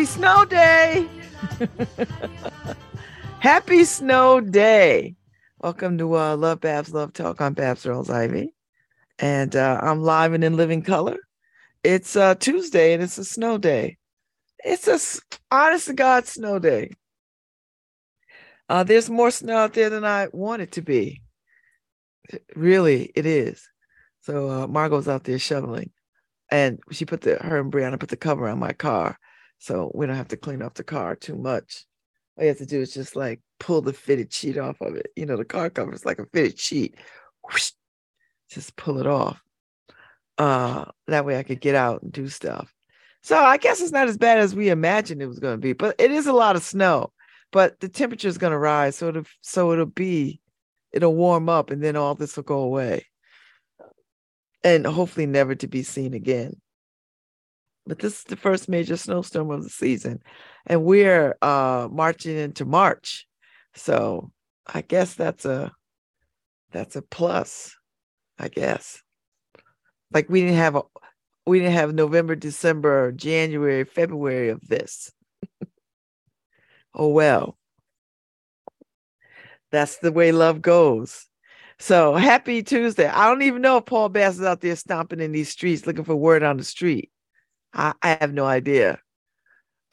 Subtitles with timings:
[0.00, 1.06] Happy snow day.
[3.38, 5.14] Happy snow day.
[5.58, 7.38] Welcome to uh, LoveBabz LoveTalk.
[7.38, 8.54] I'm Babz Rawls-Ivy.
[9.18, 11.18] And uh, I'm live and in living color.
[11.84, 13.98] It's uh, Tuesday and it's a snow day.
[14.64, 14.98] It's a
[15.54, 16.92] honest to God snow day.
[18.70, 21.20] Uh, there's more snow out there than I want it to be.
[22.56, 23.68] Really, it is.
[24.22, 25.90] So uh, Margot's out there shoveling,
[26.50, 29.18] and she put the her and Brianna put the cover on my car,
[29.60, 31.84] so we don't have to clean off the car too much.
[32.36, 35.12] All you have to do is just like pull the fitted sheet off of it.
[35.14, 36.96] You know, the car cover is like a fitted sheet.
[37.44, 37.72] Whoosh,
[38.50, 39.40] just pull it off.
[40.38, 42.72] Uh, that way I could get out and do stuff.
[43.22, 45.74] So I guess it's not as bad as we imagined it was going to be,
[45.74, 47.12] but it is a lot of snow.
[47.52, 50.40] But the temperature is going to rise, so it'll so it'll be,
[50.92, 53.04] it'll warm up, and then all this will go away
[54.62, 56.60] and hopefully never to be seen again.
[57.90, 60.22] But this is the first major snowstorm of the season,
[60.64, 63.26] and we're uh, marching into March,
[63.74, 64.30] so
[64.64, 65.72] I guess that's a
[66.70, 67.74] that's a plus,
[68.38, 69.02] I guess.
[70.14, 70.82] Like we didn't have a
[71.46, 75.10] we didn't have November, December, January, February of this.
[76.94, 77.58] oh well.
[79.72, 81.26] That's the way love goes.
[81.80, 83.08] So happy Tuesday.
[83.08, 86.04] I don't even know if Paul Bass is out there stomping in these streets looking
[86.04, 87.10] for word on the street.
[87.72, 89.00] I, I have no idea.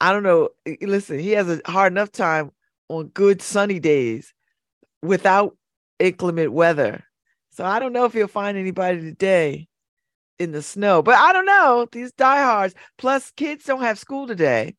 [0.00, 0.50] I don't know.
[0.66, 2.50] Eh, eh, listen, he has a hard enough time
[2.88, 4.32] on good sunny days
[5.02, 5.56] without
[5.98, 7.04] inclement weather.
[7.50, 9.68] So I don't know if he'll find anybody today
[10.38, 11.02] in the snow.
[11.02, 11.86] But I don't know.
[11.90, 12.74] These diehards.
[12.96, 14.76] Plus, kids don't have school today.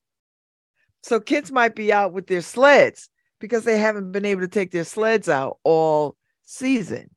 [1.04, 4.72] So kids might be out with their sleds because they haven't been able to take
[4.72, 7.10] their sleds out all season.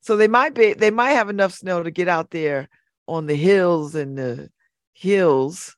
[0.00, 2.68] So they might be they might have enough snow to get out there
[3.06, 4.50] on the hills and the
[4.94, 5.76] hills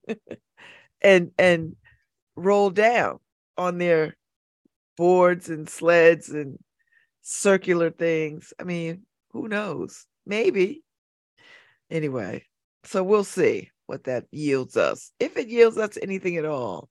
[1.02, 1.76] and and
[2.36, 3.18] roll down
[3.56, 4.16] on their
[4.96, 6.58] boards and sleds and
[7.22, 8.52] circular things.
[8.60, 10.06] I mean, who knows?
[10.26, 10.82] Maybe.
[11.90, 12.44] Anyway,
[12.84, 15.12] so we'll see what that yields us.
[15.18, 16.88] If it yields us anything at all.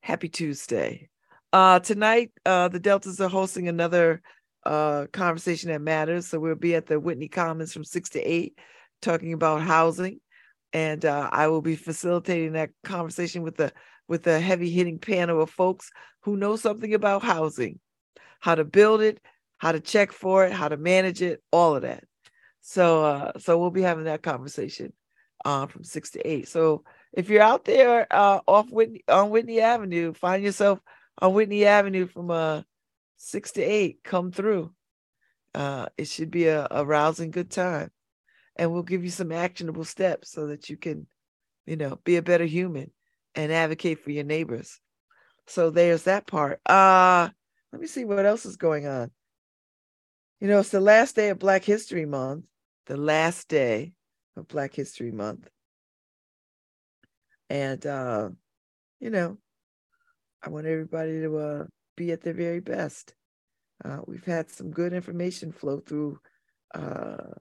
[0.00, 1.08] Happy Tuesday.
[1.52, 4.22] Uh, tonight, uh, the Deltas are hosting another
[4.64, 6.28] uh, conversation that matters.
[6.28, 8.58] So we'll be at the Whitney Commons from six to eight,
[9.02, 10.20] talking about housing,
[10.72, 13.72] and uh, I will be facilitating that conversation with the
[14.08, 15.90] with a heavy hitting panel of folks
[16.22, 17.80] who know something about housing,
[18.40, 19.20] how to build it,
[19.58, 22.04] how to check for it, how to manage it, all of that.
[22.60, 24.92] So, uh, so we'll be having that conversation
[25.44, 26.48] uh, from six to eight.
[26.48, 30.80] So if you're out there uh, off Whitney on Whitney Avenue, find yourself
[31.18, 32.62] on Whitney Avenue from uh
[33.16, 34.00] six to eight.
[34.04, 34.72] Come through.
[35.54, 37.90] Uh, it should be a, a rousing good time,
[38.56, 41.06] and we'll give you some actionable steps so that you can,
[41.66, 42.90] you know, be a better human
[43.34, 44.80] and advocate for your neighbors.
[45.46, 46.60] So there's that part.
[46.66, 47.28] Uh
[47.72, 49.10] let me see what else is going on.
[50.40, 52.44] You know, it's the last day of Black History Month,
[52.86, 53.92] the last day
[54.36, 55.48] of Black History Month.
[57.48, 58.30] And uh,
[59.00, 59.38] you know,
[60.42, 61.64] I want everybody to uh,
[61.96, 63.14] be at their very best.
[63.84, 66.18] Uh, we've had some good information flow through
[66.74, 67.32] uh,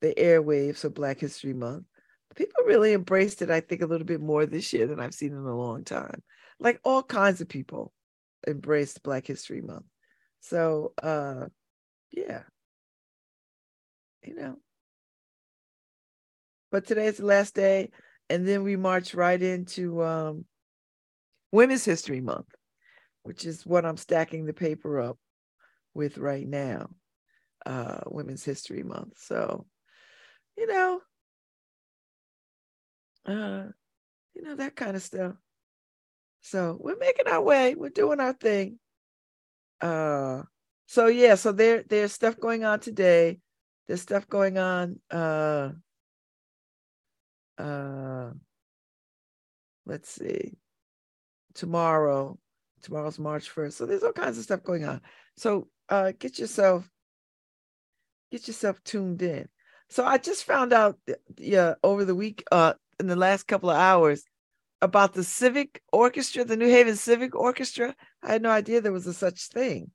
[0.00, 1.84] the airwaves of Black History Month.
[2.34, 5.32] People really embraced it, I think, a little bit more this year than I've seen
[5.32, 6.22] in a long time.
[6.58, 7.92] Like all kinds of people
[8.46, 9.84] embraced Black History Month.
[10.40, 11.46] So, uh,
[12.10, 12.42] yeah,
[14.22, 14.56] you know.
[16.70, 17.90] But today is the last day,
[18.28, 20.44] and then we march right into um,
[21.52, 22.48] Women's History Month,
[23.22, 25.18] which is what I'm stacking the paper up
[25.94, 26.90] with right now.
[27.64, 29.14] Uh, Women's History Month.
[29.18, 29.66] So,
[30.56, 31.00] you know,
[33.26, 33.64] uh,
[34.34, 35.34] you know, that kind of stuff.
[36.40, 38.78] So we're making our way, we're doing our thing.
[39.80, 40.42] Uh
[40.86, 43.40] so yeah, so there there's stuff going on today.
[43.86, 45.70] There's stuff going on uh
[47.58, 48.30] uh
[49.86, 50.56] let's see
[51.54, 52.38] tomorrow.
[52.82, 53.72] Tomorrow's March 1st.
[53.72, 55.00] So there's all kinds of stuff going on.
[55.38, 56.88] So uh, get yourself
[58.30, 59.48] get yourself tuned in.
[59.94, 60.98] So I just found out
[61.38, 64.24] yeah over the week uh in the last couple of hours
[64.82, 67.94] about the Civic Orchestra, the New Haven Civic Orchestra.
[68.20, 69.92] I had no idea there was a such thing.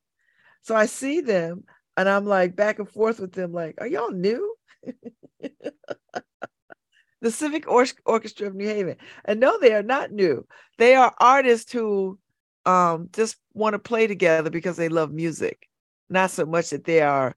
[0.61, 1.65] So I see them
[1.97, 4.55] and I'm like back and forth with them like, are y'all new?
[5.41, 8.95] the Civic Or- Orchestra of New Haven.
[9.25, 10.47] And no, they are not new.
[10.77, 12.17] They are artists who
[12.65, 15.67] um, just want to play together because they love music,
[16.09, 17.35] not so much that they are,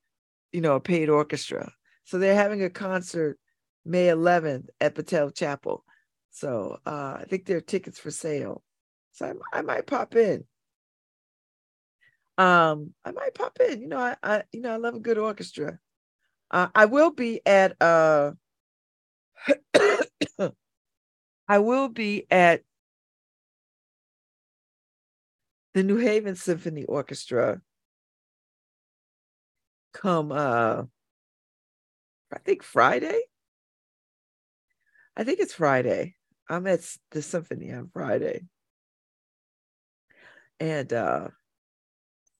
[0.53, 1.73] you know, a paid orchestra.
[2.05, 3.39] So they're having a concert
[3.85, 5.85] May 11th at Battell Chapel.
[6.31, 8.63] So uh, I think there are tickets for sale.
[9.13, 10.45] So I, I might pop in.
[12.39, 13.83] Um, I might pop in.
[13.83, 15.79] You know, I, I you know I love a good orchestra.
[16.51, 18.33] Uh, I will be at uh
[21.49, 22.63] I will be at
[25.75, 27.61] the New Haven Symphony Orchestra
[29.93, 30.85] come uh
[32.33, 33.21] I think Friday.
[35.17, 36.15] I think it's Friday.
[36.49, 36.81] I'm at
[37.11, 38.47] the symphony on Friday.
[40.59, 41.29] And uh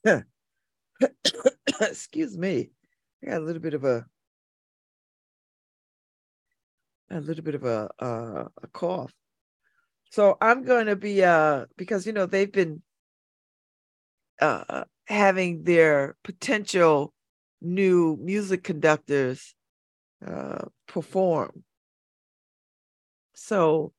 [1.81, 2.71] excuse me.
[3.23, 4.07] I got a little bit of a
[7.11, 9.13] a little bit of a uh, a cough.
[10.11, 12.83] So I'm going to be uh because you know they've been
[14.41, 17.13] uh having their potential
[17.61, 19.55] new music conductors
[20.27, 21.65] uh perform.
[23.35, 23.93] So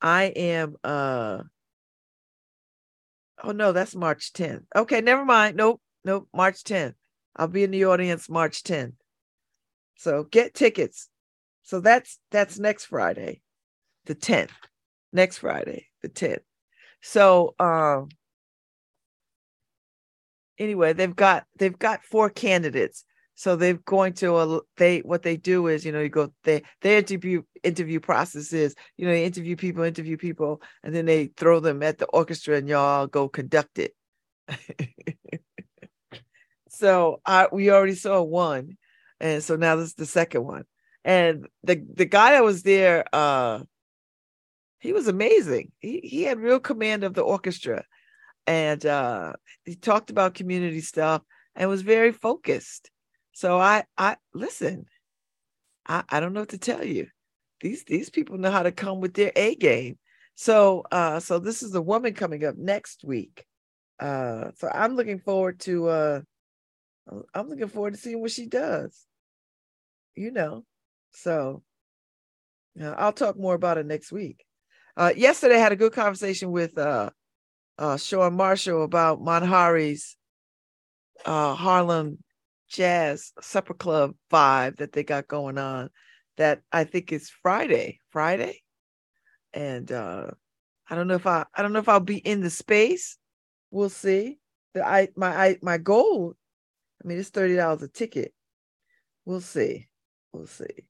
[0.00, 1.42] I am uh
[3.42, 4.64] oh no, that's March 10th.
[4.74, 5.56] Okay, never mind.
[5.56, 6.94] Nope, nope, March 10th.
[7.36, 8.94] I'll be in the audience March 10th.
[9.96, 11.08] So get tickets
[11.62, 13.40] so that's that's next Friday,
[14.06, 14.50] the 10th.
[15.12, 16.42] Next Friday, the 10th.
[17.00, 18.08] So um
[20.58, 23.04] anyway, they've got they've got four candidates.
[23.34, 26.62] So they're going to a they what they do is, you know, you go they
[26.80, 31.60] they interview interview processes, you know, they interview people, interview people, and then they throw
[31.60, 33.94] them at the orchestra and y'all go conduct it.
[36.68, 38.76] so I we already saw one.
[39.20, 40.64] And so now this is the second one
[41.04, 43.60] and the the guy that was there uh
[44.78, 47.84] he was amazing he he had real command of the orchestra
[48.46, 49.32] and uh
[49.64, 51.22] he talked about community stuff
[51.56, 52.90] and was very focused
[53.32, 54.86] so i i listen
[55.86, 57.06] i i don't know what to tell you.
[57.60, 59.98] These these people know how to come with their a game.
[60.34, 63.44] So uh so this is a woman coming up next week.
[64.00, 66.20] Uh so i'm looking forward to uh
[67.34, 69.06] i'm looking forward to seeing what she does
[70.14, 70.64] you know?
[71.10, 71.62] So
[72.74, 74.44] yeah, I'll talk more about it next week.
[74.96, 77.10] Uh, yesterday, I had a good conversation with uh,
[77.78, 80.16] uh, Sean Marshall about Manhari's
[81.24, 82.18] uh, Harlem
[82.72, 85.90] Jazz Supper Club vibe that they got going on.
[86.38, 88.62] That I think is Friday, Friday,
[89.52, 90.28] and uh,
[90.88, 93.18] I don't know if I I don't know if I'll be in the space.
[93.70, 94.38] We'll see.
[94.72, 96.34] The I my I my goal.
[97.04, 98.32] I mean, it's thirty dollars a ticket.
[99.26, 99.88] We'll see.
[100.32, 100.86] We'll see.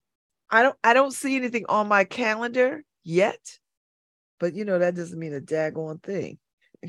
[0.49, 3.59] I don't I don't see anything on my calendar yet,
[4.39, 6.39] but you know that doesn't mean a daggone thing.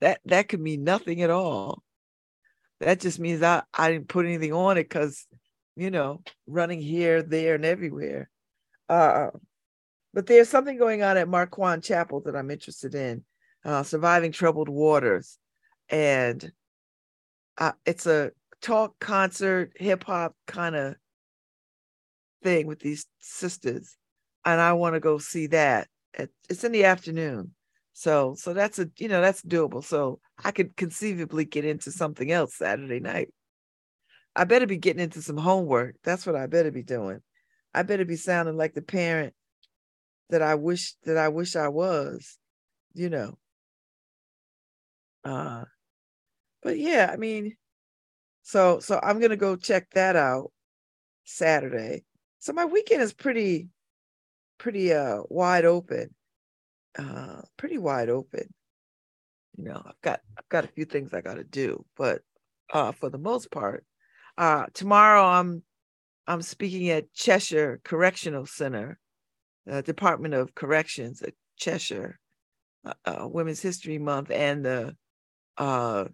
[0.00, 1.82] that that could mean nothing at all.
[2.80, 5.26] That just means I I didn't put anything on it because
[5.76, 8.30] you know running here, there, and everywhere.
[8.88, 9.28] Uh,
[10.12, 13.24] but there's something going on at Marquand Chapel that I'm interested in,
[13.64, 15.38] uh, surviving troubled waters,
[15.88, 16.50] and
[17.58, 20.96] uh, it's a talk concert hip hop kind of
[22.42, 23.96] thing with these sisters
[24.44, 25.88] and I want to go see that.
[26.48, 27.52] It's in the afternoon.
[28.00, 29.84] So so that's a you know that's doable.
[29.84, 33.28] So I could conceivably get into something else Saturday night.
[34.34, 35.96] I better be getting into some homework.
[36.02, 37.20] That's what I better be doing.
[37.74, 39.34] I better be sounding like the parent
[40.30, 42.38] that I wish that I wish I was,
[42.94, 43.38] you know.
[45.24, 45.64] Uh
[46.62, 47.56] but yeah, I mean,
[48.42, 50.52] so so I'm gonna go check that out
[51.24, 52.04] Saturday.
[52.40, 53.68] So my weekend is pretty
[54.58, 56.14] pretty uh wide open.
[57.00, 58.52] Uh pretty wide open.
[59.56, 62.22] You know, I've got I've got a few things I got to do, but
[62.72, 63.84] uh for the most part,
[64.38, 65.62] uh tomorrow I'm
[66.26, 68.98] I'm speaking at Cheshire Correctional Center,
[69.70, 72.20] uh, Department of Corrections at Cheshire,
[72.84, 74.96] uh, uh, Women's History Month, and the
[75.58, 76.06] uh,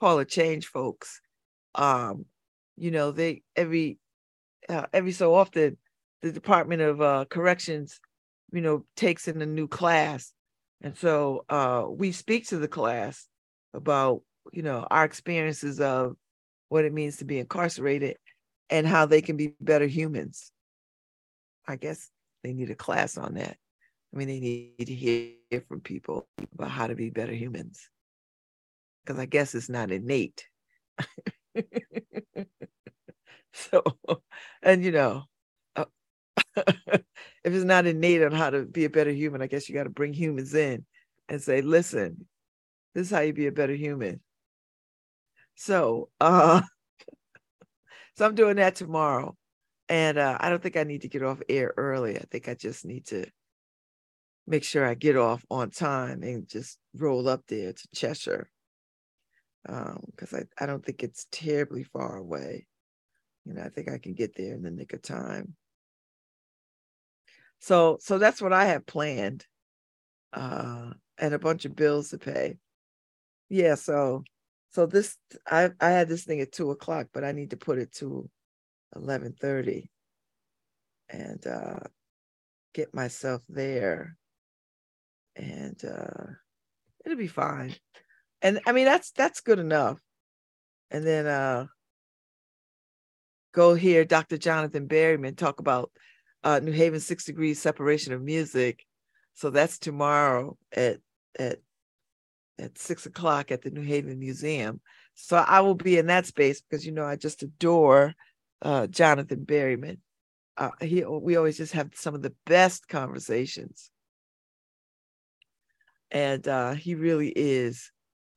[0.00, 1.20] Call of Change folks.
[1.74, 2.26] Um,
[2.76, 3.98] you know, they every
[4.68, 5.78] uh, every so often
[6.22, 8.00] the Department of Corrections,
[8.52, 10.32] you know, takes in a new class,
[10.80, 13.26] and so uh, we speak to the class
[13.74, 16.16] about you know our experiences of
[16.68, 18.16] what it means to be incarcerated
[18.70, 20.52] and how they can be better humans.
[21.66, 22.10] I guess
[22.42, 23.56] they need a class on that.
[24.12, 27.88] I mean, they need to hear from people about how to be better humans
[29.04, 30.46] because I guess it's not innate.
[33.52, 33.82] so,
[34.62, 35.24] and you know,
[36.86, 37.02] if
[37.44, 39.90] it's not innate on how to be a better human, I guess you got to
[39.90, 40.84] bring humans in
[41.28, 42.26] and say, listen,
[42.94, 44.20] this is how you be a better human.
[45.54, 46.62] So, uh,
[48.16, 49.36] so I'm doing that tomorrow.
[49.88, 52.16] And uh, I don't think I need to get off air early.
[52.16, 53.26] I think I just need to
[54.46, 58.50] make sure I get off on time and just roll up there to Cheshire.
[59.64, 62.66] Because um, I, I don't think it's terribly far away.
[63.44, 65.54] You know, I think I can get there in the nick of time.
[67.60, 69.46] So so that's what I have planned.
[70.32, 72.56] Uh and a bunch of bills to pay.
[73.48, 74.24] Yeah, so
[74.72, 77.78] so this I I had this thing at two o'clock, but I need to put
[77.78, 78.28] it to
[78.96, 79.90] eleven thirty
[81.08, 81.80] and uh
[82.72, 84.16] get myself there
[85.36, 86.26] and uh
[87.04, 87.74] it'll be fine.
[88.42, 90.00] And I mean that's that's good enough.
[90.90, 91.66] And then uh
[93.52, 94.38] go hear Dr.
[94.38, 95.90] Jonathan Berryman talk about
[96.44, 98.84] uh, New Haven Six Degrees Separation of Music.
[99.34, 100.98] So that's tomorrow at
[101.38, 101.58] at
[102.58, 104.80] at six o'clock at the New Haven Museum.
[105.14, 108.14] So I will be in that space because you know I just adore
[108.62, 109.98] uh, Jonathan Berryman.
[110.56, 113.90] Uh, he we always just have some of the best conversations,
[116.10, 117.92] and uh, he really is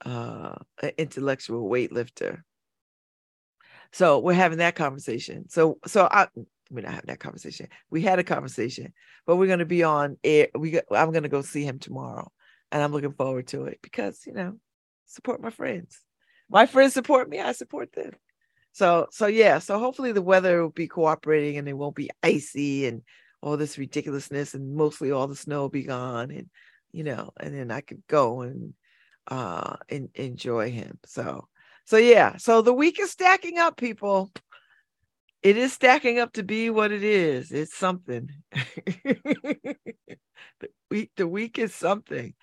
[0.05, 2.41] uh, an intellectual weightlifter.
[3.91, 5.49] So we're having that conversation.
[5.49, 6.27] So so I
[6.73, 7.67] we're not having that conversation.
[7.89, 8.93] We had a conversation,
[9.25, 10.47] but we're gonna be on air.
[10.55, 12.31] We I'm gonna go see him tomorrow,
[12.71, 14.57] and I'm looking forward to it because you know,
[15.05, 15.99] support my friends.
[16.49, 17.39] My friends support me.
[17.39, 18.11] I support them.
[18.73, 19.59] So so yeah.
[19.59, 23.03] So hopefully the weather will be cooperating and it won't be icy and
[23.41, 26.49] all this ridiculousness and mostly all the snow will be gone and
[26.91, 28.73] you know and then I could go and
[29.27, 30.99] uh and enjoy him.
[31.05, 31.47] So
[31.85, 34.31] so yeah, so the week is stacking up, people.
[35.43, 37.51] It is stacking up to be what it is.
[37.51, 38.29] It's something.
[39.03, 39.75] the
[40.89, 42.33] week, the week is something.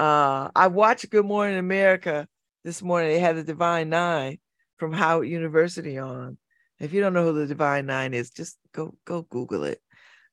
[0.00, 2.26] Uh, I watched Good Morning America
[2.64, 3.10] this morning.
[3.10, 4.38] They had the Divine Nine
[4.78, 6.38] from Howard University on.
[6.80, 9.80] If you don't know who the Divine Nine is, just go go Google it.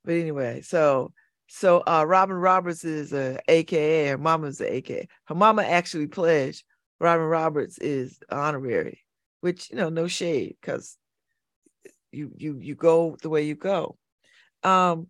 [0.04, 1.14] But anyway, so
[1.46, 4.08] so uh, Robin Roberts is a AKA.
[4.08, 5.08] Her mama's a AKA.
[5.26, 6.64] Her mama actually pledged
[7.00, 9.02] Robin Roberts is honorary,
[9.42, 10.98] which you know, no shade, because
[12.12, 13.98] you you you go the way you go.
[14.64, 15.08] Um,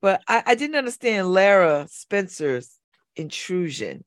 [0.00, 2.78] but I, I didn't understand Lara Spencer's
[3.16, 4.04] intrusion.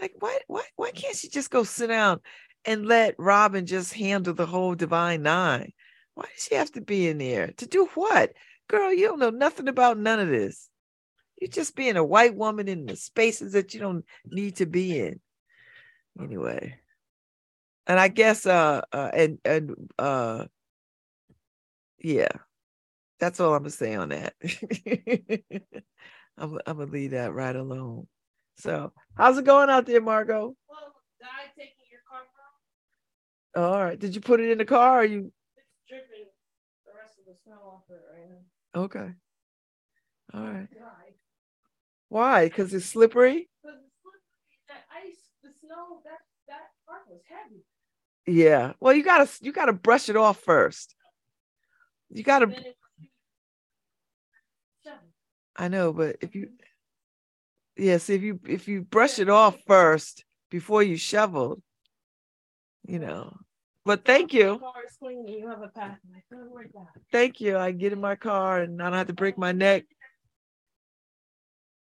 [0.00, 2.20] Like, why why why can't she just go sit down
[2.64, 5.72] and let Robin just handle the whole Divine Nine?
[6.14, 8.32] Why does she have to be in there to do what?
[8.68, 10.68] Girl, you don't know nothing about none of this.
[11.40, 14.98] You're just being a white woman in the spaces that you don't need to be
[14.98, 15.20] in.
[16.20, 16.78] Anyway.
[17.86, 20.46] And I guess uh, uh and and uh
[22.02, 22.28] yeah.
[23.20, 24.34] That's all I'm gonna say on that.
[26.38, 28.06] I'm, I'm gonna leave that right alone.
[28.58, 30.54] So how's it going out there, Margot?
[30.68, 32.22] Well, I taking your car
[33.54, 33.62] from?
[33.62, 33.98] All right.
[33.98, 36.26] Did you put it in the car or you it's dripping
[36.84, 38.82] the rest of the snow off it right now.
[38.82, 39.10] Okay.
[40.34, 40.68] All right.
[42.08, 42.44] Why?
[42.48, 43.48] Because it's slippery.
[43.62, 44.20] Because it's slippery.
[44.68, 47.64] That ice, the snow, that that part was heavy.
[48.26, 48.72] Yeah.
[48.80, 50.94] Well, you gotta you gotta brush it off first.
[52.10, 52.54] You gotta.
[55.56, 56.48] I know, but if you,
[57.76, 61.62] yes, if you if you brush it off first before you shovel,
[62.86, 63.36] you know.
[63.84, 64.60] But thank you.
[65.02, 65.98] You have a path.
[67.12, 67.58] Thank you.
[67.58, 69.84] I get in my car and I don't have to break my neck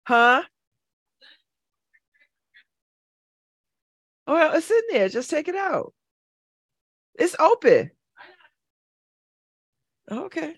[0.05, 0.43] Huh?
[4.27, 5.09] Oh, well, it's in there.
[5.09, 5.93] Just take it out.
[7.15, 7.91] It's open.
[10.11, 10.55] Okay.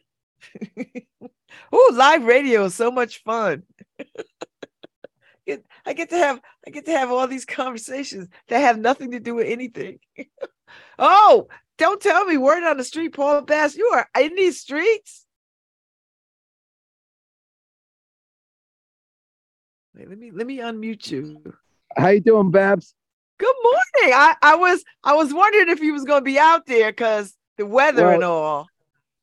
[1.72, 3.64] oh, live radio is so much fun.
[5.86, 9.20] I get to have I get to have all these conversations that have nothing to
[9.20, 10.00] do with anything.
[11.00, 11.48] oh,
[11.78, 13.76] don't tell me word on the street, Paul Bass.
[13.76, 15.26] You are in these streets.
[19.96, 21.54] Wait, let me let me unmute you.
[21.96, 22.94] How you doing, Babz?
[23.38, 24.16] Good morning.
[24.16, 27.66] I, I was I was wondering if you was gonna be out there because the
[27.66, 28.68] weather well, and all.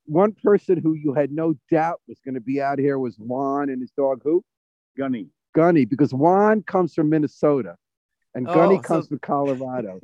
[0.05, 3.81] One person who you had no doubt was gonna be out here was Juan and
[3.81, 4.45] his dog who?
[4.99, 5.29] Gunny.
[5.55, 7.77] Gunny, because Juan comes from Minnesota
[8.35, 9.11] and oh, Gunny comes so...
[9.11, 10.01] from Colorado.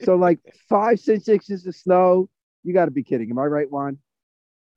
[0.00, 2.28] so like five, six inches of snow.
[2.64, 3.30] You gotta be kidding.
[3.30, 3.98] Am I right, Juan?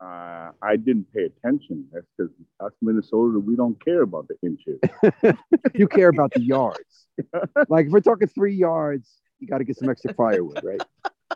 [0.02, 1.88] Uh, I didn't pay attention.
[1.92, 4.80] That's because us Minnesota, we don't care about the inches.
[5.74, 7.08] you care about the yards.
[7.70, 9.10] like if we're talking three yards,
[9.40, 10.82] you got to get some extra firewood, right?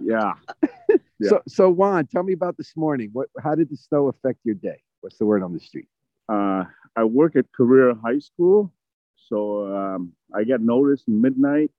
[0.02, 0.34] Yeah.
[0.90, 0.98] yeah.
[1.30, 3.10] So, so Juan, tell me about this morning.
[3.14, 3.30] What?
[3.42, 4.82] How did the snow affect your day?
[5.02, 5.88] What's the word on the street?
[6.28, 8.72] Uh, I work at Career High School,
[9.16, 11.72] so um, I get notice midnight,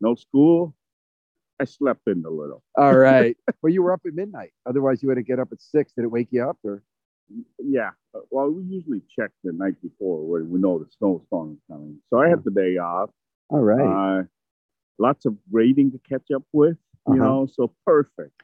[0.00, 0.74] no school.
[1.60, 2.62] I slept in a little.
[2.76, 3.36] All right.
[3.62, 4.52] well, you were up at midnight.
[4.66, 5.92] Otherwise, you had to get up at six.
[5.92, 6.82] Did it wake you up or?
[7.58, 7.90] Yeah.
[8.14, 11.98] uh, Well, we usually check the night before where we know the snowstorm is coming.
[12.10, 13.10] So I had the day off.
[13.50, 14.20] All right.
[14.20, 14.22] Uh,
[14.98, 17.24] lots of grading to catch up with, you Uh-huh.
[17.24, 18.42] know, so perfect.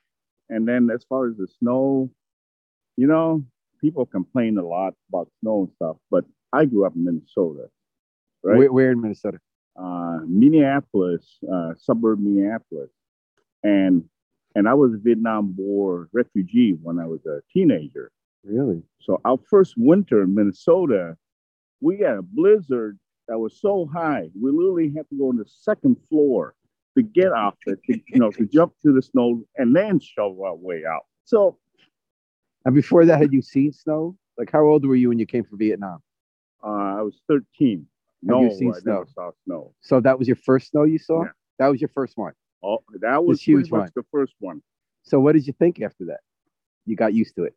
[0.50, 2.11] And then as far as the snow,
[2.97, 3.42] you know,
[3.80, 7.68] people complain a lot about snow and stuff, but I grew up in Minnesota,
[8.42, 8.59] right?
[8.59, 9.38] Where, where in Minnesota?
[9.76, 12.90] uh, Minneapolis, uh, suburb Minneapolis,
[13.64, 14.04] and
[14.54, 18.12] and I was a Vietnam War refugee when I was a teenager.
[18.44, 18.83] Really?
[19.00, 21.16] So our first winter in Minnesota,
[21.80, 25.47] we got a blizzard that was so high, we literally had to go on the
[25.49, 26.54] second floor
[26.97, 30.44] to get off it, to, you know, to jump through the snow and then shovel
[30.44, 31.06] our way out.
[31.25, 31.59] So
[32.64, 34.16] And before that, had you seen snow?
[34.38, 36.00] Like, how old were you when you came from Vietnam?
[36.62, 37.78] uh, I was 13.
[37.78, 37.87] Have
[38.23, 38.92] No, you seen I snow?
[38.92, 39.75] never saw snow.
[39.80, 41.25] So that was your first snow you saw?
[41.25, 41.30] Yeah.
[41.59, 42.33] That was your first one.
[42.64, 44.62] Oh, that was huge much the first one.
[45.02, 46.21] So what did you think after that?
[46.87, 47.54] You got used to it.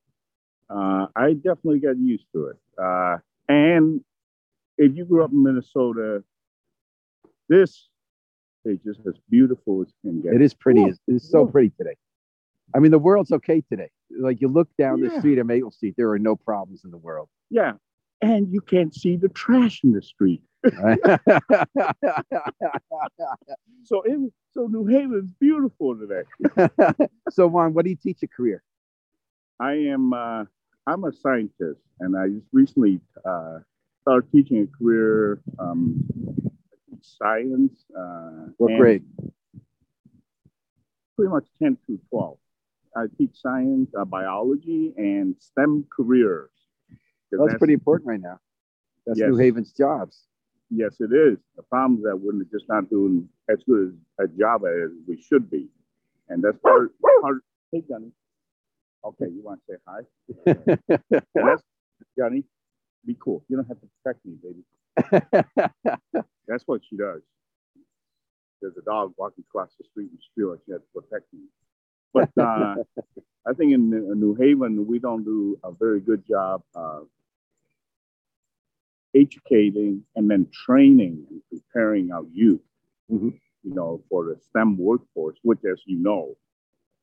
[0.70, 2.58] Uh, I definitely got used to it.
[2.78, 4.02] Uh, and
[4.78, 6.24] if you grew up in Minnesota,
[7.48, 7.88] this
[8.66, 10.34] is just as beautiful as can get.
[10.34, 10.84] It is pretty.
[10.84, 11.96] It's, it's so pretty today.
[12.76, 13.90] I mean, the world's okay today.
[14.20, 16.98] Like you look down the street at Maple Street, there are no problems in the
[16.98, 17.30] world.
[17.50, 17.74] Yeah.
[18.22, 20.42] And you can't see the trash in the street.
[23.84, 24.20] So it
[24.54, 26.24] so New Haven's beautiful today.
[27.30, 28.64] so Juan, what do you teach a career?
[29.60, 30.46] I am uh,
[30.86, 33.60] I'm a scientist, and I just recently uh,
[34.02, 36.06] started teaching a career um,
[37.02, 37.86] science.
[37.98, 39.04] Uh, What grade?
[41.16, 42.38] Pretty much 10 through 12.
[42.96, 46.50] I teach science, uh, biology, and STEM careers.
[47.30, 48.40] 'Cause That's pretty important right now.
[49.06, 49.30] That's Yes.
[49.30, 50.28] New Haven's jobs.
[50.70, 51.38] Yes, it is.
[51.56, 55.50] The problem is that we're just not doing as good a job as we should
[55.50, 55.68] be,
[56.30, 56.92] and that's part.
[57.22, 58.12] part hey, Johnny.
[59.06, 60.02] Okay, you want to say hi?
[61.12, 61.64] Yeah, that's
[62.18, 62.44] Johnny.
[63.06, 63.44] Be cool.
[63.48, 64.64] You don't have to protect me, baby.
[66.48, 67.22] That's what she does.
[68.62, 71.32] There's a dog walking across the street and she feels like she has to protect
[71.32, 71.42] me.
[72.14, 72.76] But uh,
[73.48, 77.08] I think in New New Haven, we don't do a very good job of
[79.22, 82.62] educating and then training and preparing our youth,
[83.12, 83.40] Mhm.
[83.64, 86.36] you know, for the STEM workforce, which, as you know,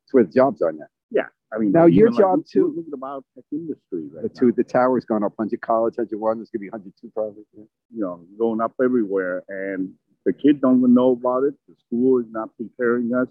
[0.06, 0.86] That's where the jobs are now.
[1.10, 4.28] Yeah, I mean, Now, your job, look- too- Look at the biotech industry right The
[4.28, 4.34] now.
[4.40, 5.32] two, the tower's gone up.
[5.38, 6.36] 100 college, 101.
[6.36, 7.46] There's gonna be 102 probably.
[7.54, 7.64] Yeah.
[7.90, 11.54] you know, going up everywhere, and the kids don't even know about it.
[11.68, 13.28] The school is not preparing us.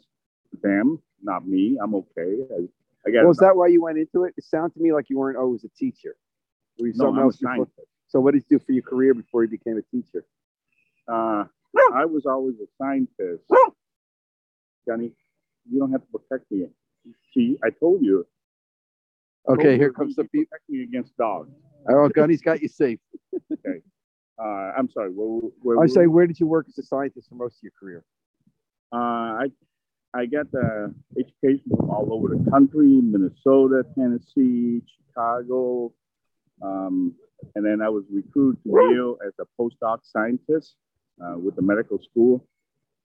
[0.64, 1.78] Them, not me.
[1.82, 2.48] I'm okay.
[2.50, 2.68] I,
[3.06, 3.24] I got.
[3.24, 4.34] Well, is that why you went into it?
[4.38, 6.16] It sounds to me like you weren't always a teacher.
[6.80, 7.88] Were you no, I'm a scientist.
[8.14, 10.24] So what did you do for your career before you became a teacher?
[11.12, 11.46] Uh,
[11.96, 13.44] I was always a scientist.
[14.88, 15.12] Johnny,
[15.70, 16.68] you don't have to protect me.
[17.34, 18.28] See, I told you.
[19.48, 20.46] Told Okay, here you comes the people.
[20.52, 21.50] Protect me against dogs.
[21.90, 23.00] Oh, Gunny's got you safe.
[24.36, 25.10] Uh, I'm sorry.
[25.10, 27.72] Where, where, I say, where did you work as a scientist for most of your
[27.80, 28.04] career?
[28.92, 29.46] Uh, I
[30.14, 35.94] I got the education from all over the country, Minnesota, Tennessee, Chicago,
[36.64, 37.14] um,
[37.56, 40.76] and then I was recruited to Yale as a postdoc scientist
[41.24, 42.46] uh, with the medical school,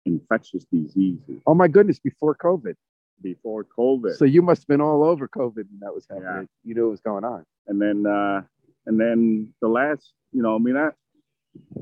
[0.05, 2.75] infectious diseases Oh my goodness, before COVID.
[3.23, 6.49] before COVID, So you must have been all over COVID when that was happening.
[6.49, 6.65] Yeah.
[6.65, 7.45] You knew what was going on.
[7.67, 8.43] and then uh,
[8.87, 10.91] and then the last, you know, I mean, I,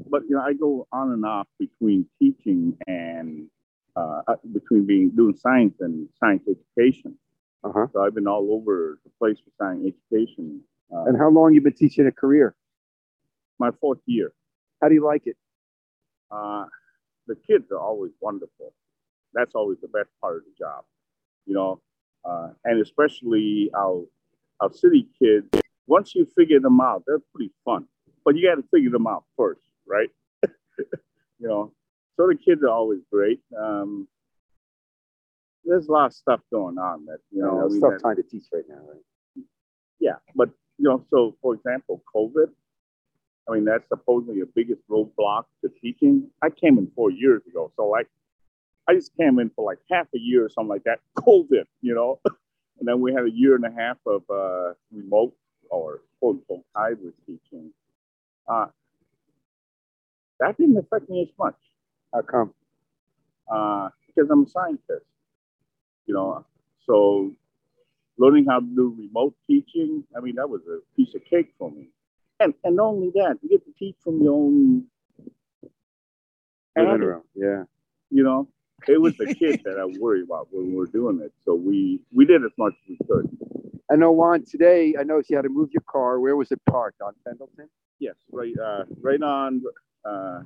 [0.08, 3.48] but you know, I go on and off between teaching and
[3.96, 7.18] uh, uh, between being doing science and science education.
[7.64, 7.86] Uh-huh.
[7.92, 10.60] So I've been all over the place with science education.
[10.92, 12.54] Uh, And how long you been teaching a career?
[13.58, 14.32] my fourth year.
[14.80, 15.36] How do you like it?
[16.32, 16.64] Uh,
[17.28, 18.74] the kids are always wonderful.
[19.34, 20.84] That's always the best part of the job,
[21.46, 21.80] you know,
[22.24, 24.04] uh, and especially our
[24.58, 25.46] our city kids.
[25.86, 27.86] Once you figure them out, they're pretty fun.
[28.24, 30.10] But you got to figure them out first, right?
[30.42, 31.72] you know,
[32.16, 33.40] so the kids are always great.
[33.56, 34.08] Um,
[35.64, 37.60] there's a lot of stuff going on that you know.
[37.62, 39.44] I it's mean, tough time to teach right now, right?
[40.00, 42.50] Yeah, but you know, so for example, COVID.
[43.48, 46.28] I mean, that's supposedly the biggest roadblock to teaching.
[46.42, 48.08] I came in four years ago, so like,
[48.88, 51.00] I just came in for like half a year or something like that.
[51.18, 52.20] COVID, you know,
[52.78, 55.34] and then we had a year and a half of uh, remote
[55.70, 57.70] or quote unquote hybrid teaching.
[58.48, 58.66] Uh,
[60.40, 61.54] that didn't affect me as much
[62.12, 62.54] How come?
[63.50, 65.06] uh, because I'm a scientist.
[66.06, 66.44] You know,
[66.86, 67.32] so
[68.18, 71.70] learning how to do remote teaching, I mean, that was a piece of cake for
[71.70, 71.88] me.
[72.40, 74.86] And and not only that, you get to teach from your own
[76.76, 77.22] room.
[77.34, 77.64] Yeah.
[78.10, 78.48] you know.
[78.88, 81.32] it was the kids that I worried about when we were doing it.
[81.44, 83.28] So we we did as much as we could.
[83.90, 84.44] I know, Juan.
[84.44, 86.18] Today, I noticed you had to move your car.
[86.18, 87.68] Where was it parked on Pendleton?
[88.00, 89.62] Yes, right, uh, right on.
[90.04, 90.42] Uh,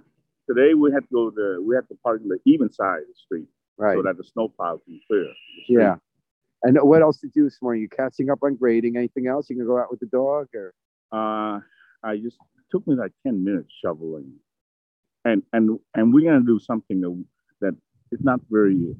[0.49, 3.09] today we had to go to we had to park on the even side of
[3.09, 3.47] the street
[3.79, 3.97] Right.
[3.97, 5.27] so that the snowplow can clear.
[5.69, 5.97] yeah.
[6.67, 7.83] And what else did you do this morning?
[7.83, 8.99] You catching up on grading?
[8.99, 9.51] Anything else?
[9.51, 10.75] You can go out with the dog or?
[11.13, 11.61] Uh,
[12.05, 12.39] I just
[12.73, 14.33] took me like ten minutes shoveling,
[15.25, 17.27] and and and we're gonna do something that
[17.63, 17.77] that
[18.13, 18.97] is not very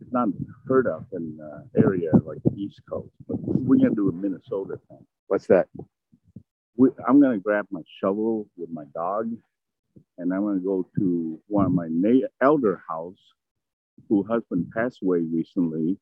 [0.00, 0.28] it's not
[0.68, 4.80] heard of in uh, area like the East Coast, but we're gonna do a Minnesota
[4.88, 5.06] thing.
[5.28, 5.68] What's that?
[6.76, 9.30] we, I'm gonna grab my shovel with my dog,
[10.18, 13.18] and I'm gonna go to one of my na- elder house,
[14.08, 15.98] who husband passed away recently,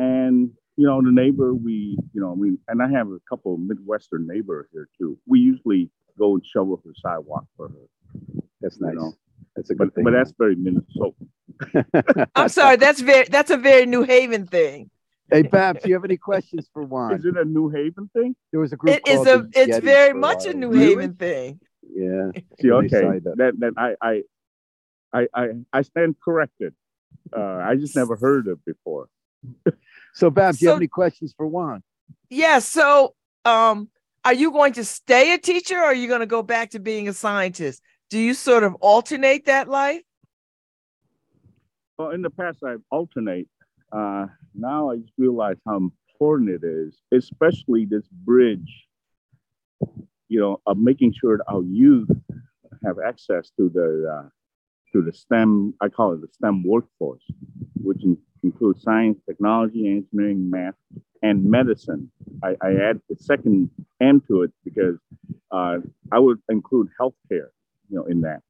[0.00, 1.74] and you know the neighbor we
[2.14, 5.18] you know we and I have a couple of Midwestern neighbors here too.
[5.26, 7.86] We usually go and shovel her sidewalk for her,
[8.60, 8.94] That's you nice.
[8.96, 9.12] know,
[9.56, 10.04] That's a good but thing.
[10.04, 12.28] but that's very Minnesota.
[12.34, 14.90] I'm sorry, that's very that's a very New Haven thing.
[15.30, 17.14] hey, Babz, do you have any questions for Juan?
[17.14, 18.34] Is it a New Haven thing?
[18.50, 18.96] There was a group.
[18.96, 20.56] It is a it's Yetis very much a while.
[20.62, 20.86] New Really?
[20.86, 21.60] Haven thing.
[21.92, 22.30] Yeah.
[22.60, 23.36] See, okay, signed up.
[23.36, 24.22] that that I I
[25.12, 25.44] I I,
[25.78, 26.72] I stand corrected.
[27.36, 29.08] Uh, I just never heard of it before.
[30.14, 31.82] So, Babz, do you have any questions for Juan?
[32.28, 33.88] Yeah, so um
[34.24, 36.78] are you going to stay a teacher or are you going to go back to
[36.78, 37.82] being a scientist?
[38.10, 40.02] Do you sort of alternate that life?
[41.98, 43.48] Well, in the past, I've alternate.
[43.92, 48.86] Uh, now I just realize how important it is, especially this bridge.
[50.28, 52.08] You know, of making sure that our youth
[52.84, 54.28] have access to the uh,
[54.92, 55.74] to the STEM.
[55.80, 57.24] I call it the STEM workforce,
[57.74, 60.74] which in, includes science, technology, engineering, math,
[61.22, 62.10] and medicine.
[62.42, 64.96] I, I add the second M to it because
[65.50, 65.78] uh,
[66.12, 67.48] I would include healthcare.
[67.90, 68.42] You know, in that.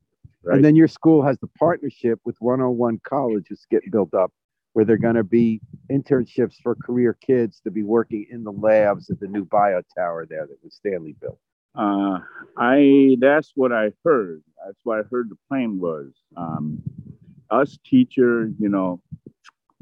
[0.43, 0.57] Right.
[0.57, 4.33] And then your school has the partnership with 101 colleges get built up
[4.73, 9.11] where they're going to be internships for career kids to be working in the labs
[9.11, 11.39] at the new bio tower there that was Stanley built.
[11.75, 12.19] Uh,
[12.57, 14.43] I that's what I heard.
[14.65, 16.13] That's what I heard the plan was.
[16.37, 16.83] Um,
[17.51, 19.01] us teachers, you know,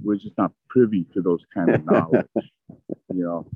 [0.02, 2.26] we're just not privy to those kind of knowledge.
[3.14, 3.46] you know,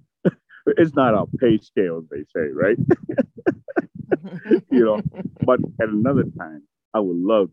[0.66, 2.76] it's not our pay scale, they say, right?
[4.70, 5.02] you know,
[5.44, 6.62] but at another time,
[6.94, 7.50] I would love,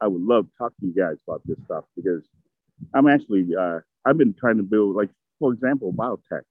[0.00, 2.22] I would love to talk to you guys about this stuff because
[2.94, 6.42] I'm actually, uh, I've been trying to build, like, for example, biotech.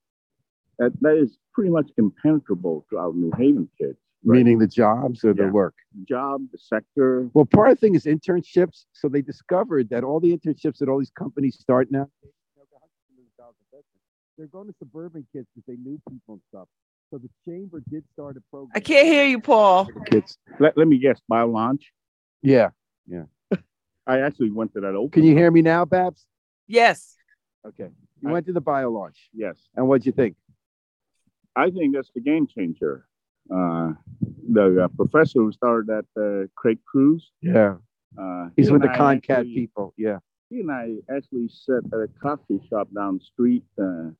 [0.79, 3.97] That, that is pretty much impenetrable to our New Haven kids.
[4.25, 4.37] Right?
[4.37, 5.75] Meaning the jobs or the work.
[6.07, 7.29] job, the sector.
[7.33, 8.85] Well, part of the thing is internships.
[8.93, 12.07] So they discovered that all the internships that all these companies start now,
[14.37, 16.67] they're going to suburban kids because they knew people and stuff.
[17.11, 18.71] So the chamber did start a program.
[18.75, 19.87] I can't hear you, Paul.
[20.09, 20.37] Kids.
[20.59, 21.91] Let, let me guess, bio launch.
[22.41, 22.69] Yeah.
[23.05, 23.23] Yeah.
[24.07, 25.11] I actually went to that open.
[25.11, 26.25] Can you hear me now, Babz?
[26.67, 27.15] Yes.
[27.67, 27.89] Okay.
[28.21, 29.29] You I- went to the bio launch.
[29.33, 30.35] Yes, And what'd you think?
[31.55, 33.05] I think that's the game changer.
[33.53, 33.93] Uh,
[34.51, 37.31] the uh, professor who started that, uh, Craig Crews.
[37.41, 37.75] Yeah.
[38.19, 39.93] Uh, He's he with the ConnCAT actually- people.
[39.97, 40.19] Yeah.
[40.49, 43.63] He and I actually sat at a coffee shop down the street.
[43.81, 44.11] Uh,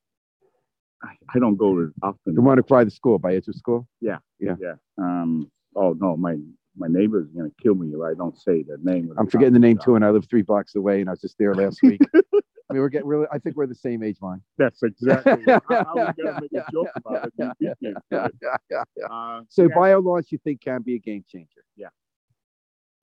[1.04, 2.34] I, I don't go there often.
[2.34, 3.88] The one across the school by Edgewood School.
[4.02, 4.18] Yeah.
[4.40, 4.56] Yeah.
[4.60, 4.74] Yeah.
[4.98, 5.52] Um.
[5.76, 6.38] Oh no, my
[6.76, 9.14] my neighbor's gonna kill me if I don't say the name.
[9.18, 9.86] I'm the forgetting the name shop.
[9.86, 12.02] too, and I live three blocks away, and I was just there last week.
[12.74, 13.28] I mean, we're getting really.
[13.32, 14.42] I think we're the same age, line.
[14.58, 15.44] That's exactly.
[15.46, 17.54] what- I, I was gonna make a joke about it.
[17.60, 18.18] You beat me.
[19.10, 21.64] Uh, So yeah, bio launch, you think can be a game changer?
[21.78, 21.90] Yeah.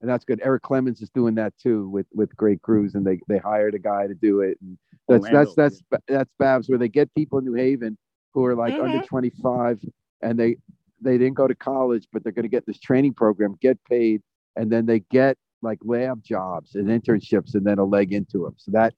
[0.01, 0.41] And that's good.
[0.43, 3.79] Erik Clemons is doing that too with with Craig Crews, and they they hired a
[3.79, 4.57] guy to do it.
[4.61, 7.97] And that's Orlando, that's that's that's Babs where they get people in New Haven
[8.33, 9.05] who are like under Mhm.
[9.07, 9.79] 25,
[10.21, 10.57] and they
[11.01, 14.21] they didn't go to college, but they're going to get this training program, get paid,
[14.55, 18.53] and then they get like lab jobs and internships, and then a leg into them.
[18.57, 18.93] So that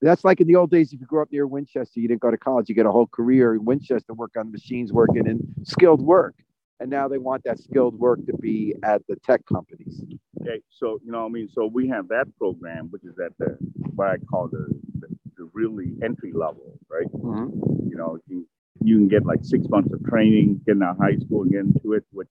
[0.00, 0.92] that's like in the old days.
[0.92, 3.06] If you grew up near Winchester, you didn't go to college, you get a whole
[3.06, 6.34] career in Winchester, work on the machines, working in skilled work.
[6.80, 10.00] And now they want that skilled work to be at the tech companies.
[10.40, 13.36] Okay, so you know, what I mean, so we have that program, which is at
[13.38, 13.56] the
[13.96, 14.68] what I call the
[15.00, 17.10] the, the really entry level, right?
[17.12, 17.88] Mm-hmm.
[17.90, 18.46] You know, you,
[18.80, 21.60] you can get like six months of training, getting out of high school and get
[21.60, 22.04] into it.
[22.12, 22.28] Which,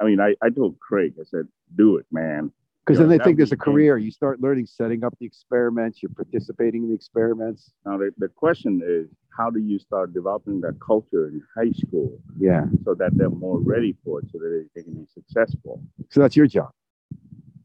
[0.00, 2.52] I mean, I, I told Craig, I said, do it, man.
[2.86, 3.98] Because then they think there's a career.
[3.98, 7.72] You start learning, setting up the experiments, you're participating in the experiments.
[7.84, 12.18] Now the, the question is, how do you start developing that culture in high school
[12.38, 12.66] Yeah.
[12.84, 15.82] so that they're more ready for it, so that they, they can be successful?
[16.10, 16.70] So that's your job.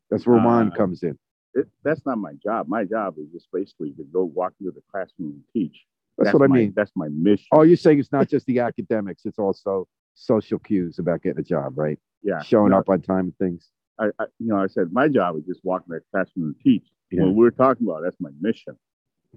[0.10, 1.18] That's where Uh, comes in.
[1.54, 2.68] It, that's not my job.
[2.68, 5.86] My job is just basically to go walk into the classroom and teach.
[6.18, 6.74] That's, what I mean.
[6.76, 7.46] That's my mission.
[7.52, 11.44] Oh, you're saying it's not just the academics, it's also social cues about getting a
[11.44, 12.00] job, right?
[12.24, 12.42] yeah.
[12.42, 13.70] Showing No, up on time and things.
[14.02, 16.56] I, I you know, I said my job is just walk in that classroom and
[16.64, 16.86] teach.
[17.12, 17.24] Yeah.
[17.24, 18.78] What we're talking about, that's my mission.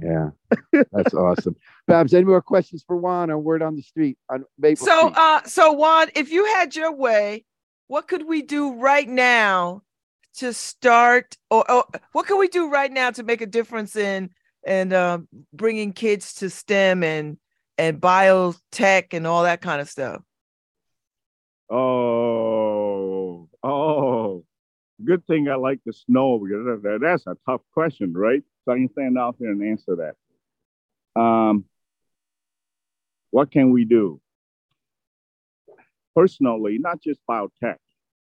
[0.01, 0.31] Yeah,
[0.93, 1.55] that's awesome.
[1.87, 5.17] Babz, any more questions for Juan on Word on the Street on Maple So, Street?
[5.17, 7.45] uh, so Juan, if you had your way,
[7.87, 9.83] what could we do right now
[10.39, 14.31] to start, or, or what can we do right now to make a difference in
[14.67, 17.39] and um, bringing kids to STEM and
[17.77, 20.23] and biotech and all that kind of stuff?
[21.71, 23.94] Oh, oh,
[25.03, 28.43] good thing I like the snow because that- that- that's a tough question, right?
[28.65, 30.17] So I can stand out there and answer that.
[31.21, 31.65] Um,
[33.31, 34.21] what can we do?
[36.15, 37.79] Personally, not just biotech,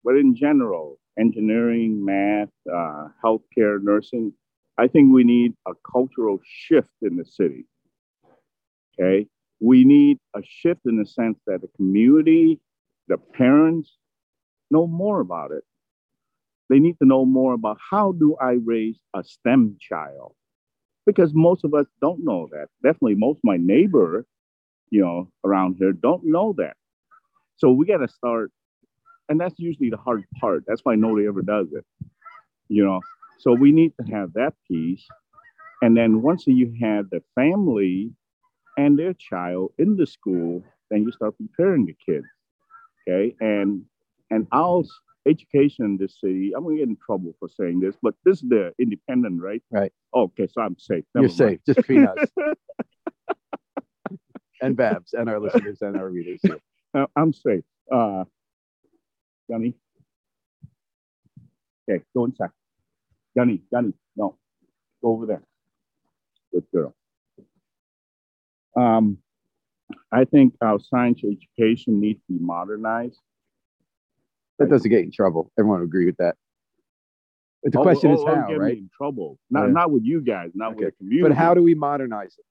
[0.03, 4.33] but in general, engineering, math, uh, healthcare, nursing.
[4.77, 7.67] I think we need a cultural shift in the city.
[8.93, 9.27] Okay.
[9.59, 12.59] We need a shift in the sense that the community,
[13.07, 13.97] the parents
[14.71, 15.63] know more about it.
[16.69, 20.35] They need to know more about how do I raise a STEM child?
[21.05, 22.67] Because most of us don't know that.
[22.83, 24.25] Definitely most my neighbor,
[24.91, 26.75] you know, around here don't know that.
[27.57, 28.51] So we got to start,
[29.29, 30.63] and that's usually the hard part.
[30.67, 31.85] That's why nobody ever does it,
[32.69, 33.01] you know.
[33.39, 35.05] So we need to have that piece.
[35.81, 38.11] And then once you have the family
[38.77, 42.25] and their child in the school, then you start preparing the kids.
[43.07, 43.35] Okay.
[43.39, 43.83] And
[44.31, 44.47] and
[44.81, 44.99] s-
[45.29, 48.49] education in this city, I'm gonna get in trouble for saying this, but this is
[48.49, 49.61] the independent, right?
[49.71, 49.91] Right.
[50.15, 51.05] Okay, so I'm safe.
[51.15, 51.33] You're mind.
[51.33, 52.29] safe, just between us
[54.61, 56.41] and Babz and our listeners and our readers.
[56.93, 57.63] Uh, I'm safe.
[57.91, 58.23] Uh,
[59.49, 59.75] Gunny.
[61.89, 62.49] Okay, go inside.
[63.37, 64.37] Gunny, Gunny, no,
[65.01, 65.43] go over there.
[66.51, 66.95] Good girl.
[68.75, 69.19] Um,
[70.11, 73.19] I think our science education needs to be modernized.
[74.59, 75.51] That doesn't get in trouble.
[75.57, 76.35] Everyone would agree with that.
[77.63, 78.77] But the Oh, question oh, is oh, how, get me right?
[78.77, 79.37] In trouble.
[79.49, 79.71] Not Yeah.
[79.73, 80.85] not with you guys, not Okay.
[80.85, 81.29] with the community.
[81.29, 82.45] But how do we modernize it?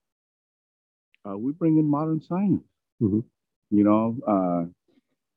[1.28, 2.64] uh, we bring in modern science.
[3.02, 3.22] Mhm.
[3.70, 4.64] You know, uh,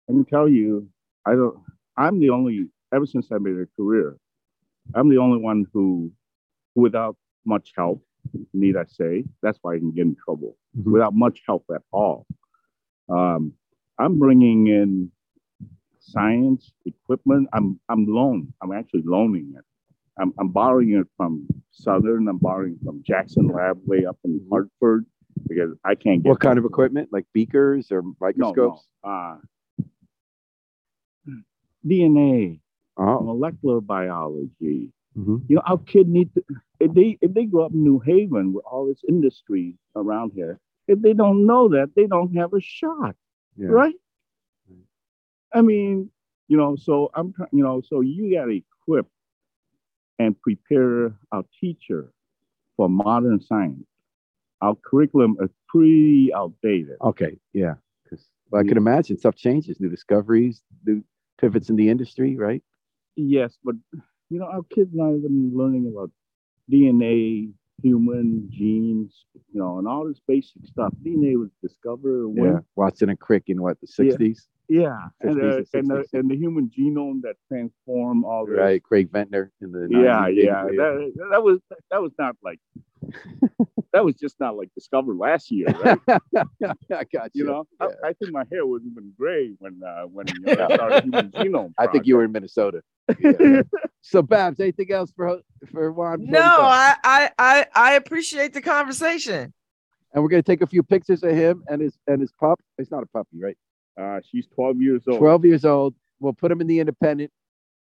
[0.09, 0.87] I can tell you,
[1.25, 1.59] I don't.
[1.97, 2.69] I'm the only.
[2.93, 4.17] Ever since I made a career,
[4.93, 6.11] I'm the only one who,
[6.75, 8.05] without much help,
[8.53, 10.57] need I say, that's why I can get in trouble.
[10.77, 10.91] Mhm.
[10.91, 12.25] Without much help at all,
[13.09, 13.53] um,
[13.97, 15.11] I'm bringing in
[16.01, 17.47] science equipment.
[17.53, 18.53] I'm I'm loan.
[18.61, 19.63] I'm actually loaning it.
[20.19, 22.27] I'm, I'm borrowing it from Southern.
[22.27, 25.05] I'm borrowing from Jackson Lab way up in Hartford
[25.47, 27.09] because I can't get What kind of equipment?
[27.11, 28.85] Like beakers or microscopes?
[29.03, 29.09] no.
[29.09, 29.37] Uh,
[31.85, 32.59] DNA,
[32.97, 34.91] Oh, molecular biology.
[35.17, 35.43] mhm.
[35.47, 36.43] You know, our kid need to
[36.79, 40.59] if they if they grow up in New Haven with all this industry around here,
[40.87, 43.15] if they don't know that, they don't have a shot,
[43.55, 43.69] yeah.
[43.69, 43.95] right?
[45.53, 46.09] I mean,
[46.47, 49.07] you know, so I'm trying, you know, so you got to equip
[50.19, 52.13] and prepare our teacher
[52.77, 53.85] for modern science.
[54.61, 56.97] Our curriculum is pretty outdated.
[57.01, 57.75] Okay, yeah.
[58.09, 61.03] 'Cause, well, I can imagine stuff changes, new discoveries, new
[61.39, 62.63] pivots in the industry, right?
[63.15, 63.75] Yes, but
[64.29, 66.11] you know, our kids not even learning about
[66.71, 70.93] DNA, human genes, you know, and all this basic stuff.
[71.03, 72.59] DNA was discovered when Yeah.
[72.75, 76.35] Watson and Crick in what the sixties, yeah, and, uh, and and, the, and the
[76.37, 78.57] human genome that transformed all this.
[78.57, 78.81] right?
[78.81, 81.59] Craig Venter in the Yeah, 90s, yeah, that, that was
[81.91, 82.59] that was not like
[83.93, 85.99] that was just not like discovered last year, right?
[86.07, 87.45] I got You you.
[87.45, 87.87] know, Yeah.
[88.03, 91.03] I, I think my hair was even gray when uh, when you know, I started
[91.03, 91.73] human genome.
[91.77, 92.81] I think you were in Minnesota.
[93.19, 93.63] Yeah.
[94.01, 95.39] so, Babz, anything else for
[95.71, 96.17] for Juan?
[96.29, 96.39] No.
[96.39, 99.53] I, I I I appreciate the conversation.
[100.13, 102.59] and we're gonna take a few pictures of him and his and his pup.
[102.77, 103.57] It's not a puppy, right?
[103.99, 105.19] Uh, she's 12 years old.
[105.19, 105.95] 12 years old.
[106.19, 107.31] We'll put him in the independent.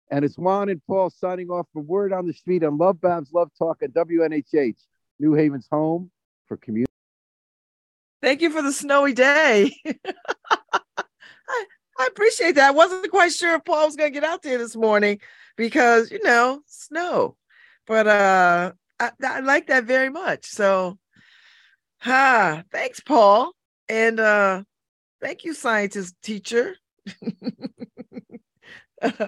[0.10, 3.76] And it's Juan and Paul signing off for Word on the Street on LoveBabz LoveTalk
[3.82, 4.78] at WNHH,
[5.20, 6.12] New Haven's home
[6.48, 6.92] for community.
[8.22, 9.76] Thank you for the snowy day.
[11.50, 11.66] I,
[12.00, 12.70] I appreciate that.
[12.70, 15.20] I wasn't quite sure if Paul was going to get out there this morning
[15.56, 17.36] because, you know, snow.
[17.86, 20.46] But uh I, I like that very much.
[20.46, 20.98] So,
[22.06, 23.54] ah, thanks, Paul.
[23.90, 24.64] And uh
[25.22, 26.76] thank you, scientist teacher.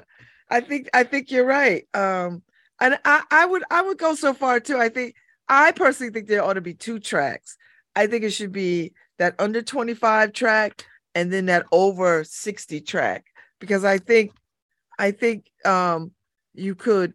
[0.49, 1.85] I think I think you're right.
[1.93, 2.43] Um
[2.81, 4.77] and I, I would I would go so far too.
[4.77, 5.15] I think
[5.47, 7.57] I personally think there ought to be two tracks.
[7.95, 13.25] I think it should be that under 25 track and then that over 60 track
[13.59, 14.31] because I think
[14.97, 16.11] I think um
[16.53, 17.13] you could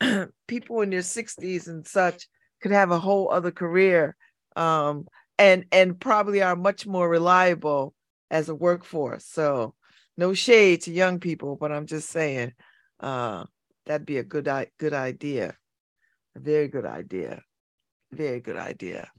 [0.48, 2.28] people in their 60s and such
[2.60, 4.16] could have a whole other career
[4.56, 5.06] um
[5.38, 7.94] and and probably are much more reliable
[8.30, 9.26] as a workforce.
[9.26, 9.74] So
[10.16, 12.52] no shade to young people, but I'm just saying
[13.00, 13.44] Uh,
[13.86, 15.56] that'd be a good good idea.
[16.36, 17.42] A very good idea.
[18.12, 19.10] Very good idea.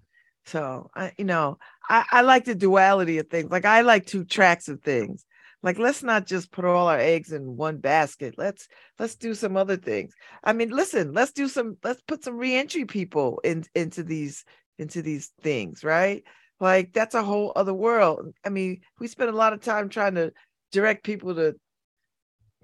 [0.46, 1.58] So I, you know,
[1.90, 3.52] I, I like the duality of things.
[3.52, 5.26] Like I like two tracks of things.
[5.64, 8.36] Like let's not just put all our eggs in one basket.
[8.38, 8.68] Let's
[9.00, 10.14] let's do some other things.
[10.44, 11.78] I mean, listen, let's do some.
[11.84, 14.46] Let's put some reentry people in into these
[14.78, 16.24] into these things, right?
[16.60, 18.34] Like that's a whole other world.
[18.46, 20.32] I mean, we spend a lot of time trying to
[20.72, 21.56] direct people to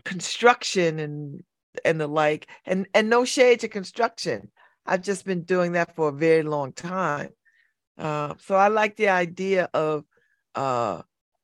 [0.03, 1.43] construction and
[1.85, 4.51] and the like, and and no shade to construction.
[4.85, 7.29] I've just been doing that for a very long time.
[7.97, 10.05] Uh, so I like the idea of
[10.55, 11.01] uh,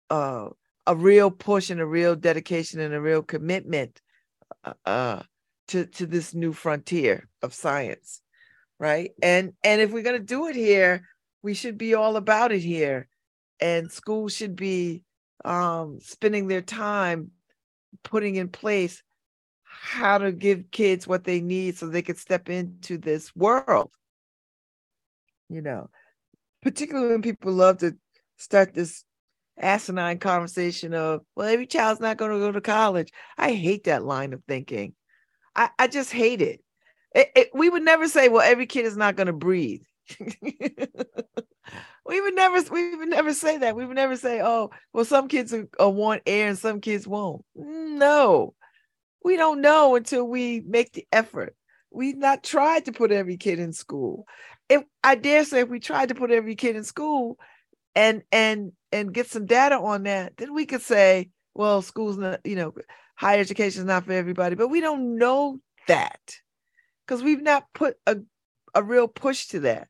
[0.09, 0.49] uh,
[0.85, 4.01] a real push and a real dedication and a real commitment
[4.63, 5.23] uh, uh,
[5.67, 8.21] to to this new frontier of science,
[8.79, 9.11] right?
[9.21, 11.07] And and if we're gonna do it here,
[11.47, 13.07] we should be all about it here,
[13.61, 15.01] and schools should be
[15.45, 17.31] um, spending their time
[18.03, 19.01] putting in place
[19.63, 23.91] how to give kids what they need so they could step into this world.
[25.47, 25.89] You know,
[26.61, 27.95] particularly when people love to
[28.35, 29.05] start this
[29.57, 33.13] asinine conversation of, well, every child's not going to go to college.
[33.37, 34.95] I hate that line of thinking.
[35.55, 36.59] I, I just hate it.
[37.15, 37.49] It, it.
[37.53, 39.83] We would never say, well, every kid is not going to breathe.
[42.05, 43.75] we would never we would never say that.
[43.75, 47.07] We would never say, oh, well, some kids are, are want air and some kids
[47.07, 47.43] won't.
[47.55, 48.53] No,
[49.23, 51.55] we don't know until we make the effort.
[51.91, 54.25] We've not tried to put every kid in school.
[54.69, 57.37] If I dare say, if we tried to put every kid in school,
[57.97, 62.39] and and and get some data on that, then we could say, well, school's not,
[62.45, 62.73] you know,
[63.15, 64.55] higher education is not for everybody.
[64.55, 66.37] But we don't know that
[67.05, 68.17] because we've not put a
[68.75, 69.87] a real push to that.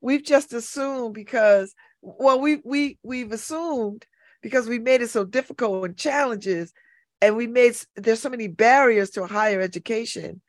[0.00, 4.06] We've just assumed because, well, we we we've assumed
[4.42, 6.72] because we made it so difficult and challenges
[7.20, 10.40] and we made there's so many barriers to higher education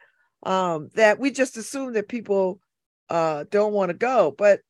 [0.43, 2.59] um, that we just assume that people
[3.09, 4.33] uh, don't want to go.
[4.37, 4.61] But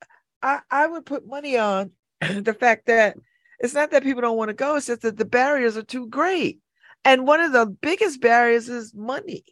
[0.41, 1.91] I, I would put money on
[2.21, 3.17] the fact that
[3.59, 6.07] it's not that people don't want to go; it's just that the barriers are too
[6.07, 6.59] great.
[7.03, 9.43] And one of the biggest barriers is money.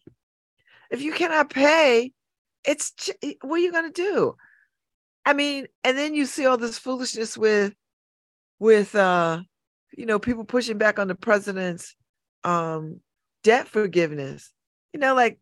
[0.91, 2.11] If you cannot pay,
[2.65, 2.93] it's
[3.41, 4.35] what are you going to do?
[5.29, 7.75] I mean, and then you see all this foolishness with,
[8.57, 9.41] with uh,
[9.95, 11.95] you know, people pushing back on the president's
[12.43, 12.99] um
[13.43, 14.51] debt forgiveness.
[14.91, 15.37] You know, like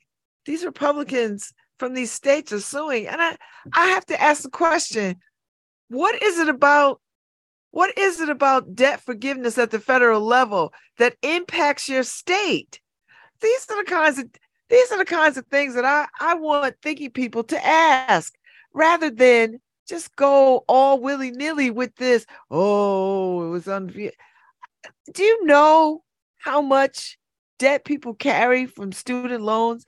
[0.45, 3.07] these Republicans from these states are suing.
[3.07, 3.37] And I,
[3.73, 5.15] I have to ask the question,
[5.87, 6.99] what is it about?
[7.71, 12.81] What is it about debt forgiveness at the federal level that impacts your state?
[13.39, 14.25] These are the kinds of
[14.69, 18.33] these are the kinds of things that I, I want thinking people to ask
[18.73, 22.25] rather than just go all willy-nilly with this.
[22.51, 23.87] Oh, it was un.
[23.87, 26.03] Do you know
[26.37, 27.17] how much
[27.59, 29.85] debt people carry from student loans,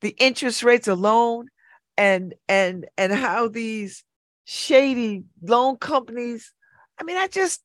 [0.00, 1.48] the interest rates alone,
[1.96, 4.04] and and and how these
[4.44, 6.52] shady loan companies.
[6.98, 7.62] I mean, I just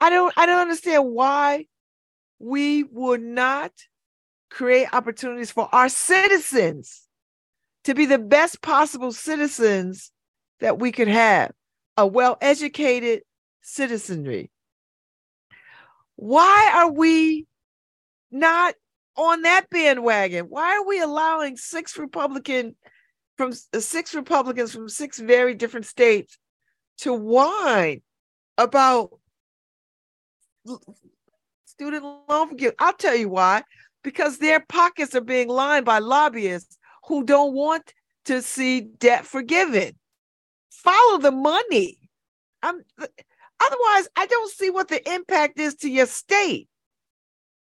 [0.00, 1.66] I don't I don't understand why
[2.38, 3.72] we would not
[4.50, 7.02] create opportunities for our citizens
[7.84, 10.12] to be the best possible citizens
[10.60, 11.52] that we could have,
[11.96, 13.22] a well-educated
[13.62, 14.50] citizenry.
[16.16, 17.46] Why are we
[18.30, 18.74] not
[19.16, 20.46] on that bandwagon?
[20.46, 22.74] Why are we allowing six Republican
[23.36, 26.38] from uh, six Republicans from six very different states
[26.98, 28.02] to whine
[28.56, 29.10] about
[31.66, 32.76] student loan forgiveness?
[32.78, 33.62] I'll tell you why.
[34.02, 36.78] Because their pockets are being lined by lobbyists
[37.08, 37.92] who don't want
[38.26, 39.98] to see debt forgiven.
[40.86, 41.98] Follow the money.
[42.62, 46.68] I'm, otherwise, I don't see what the impact is to your state.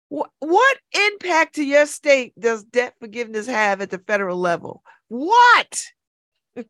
[0.09, 4.83] What, what impact to your state does debt forgiveness have at the federal level?
[5.07, 5.83] What?
[6.55, 6.63] I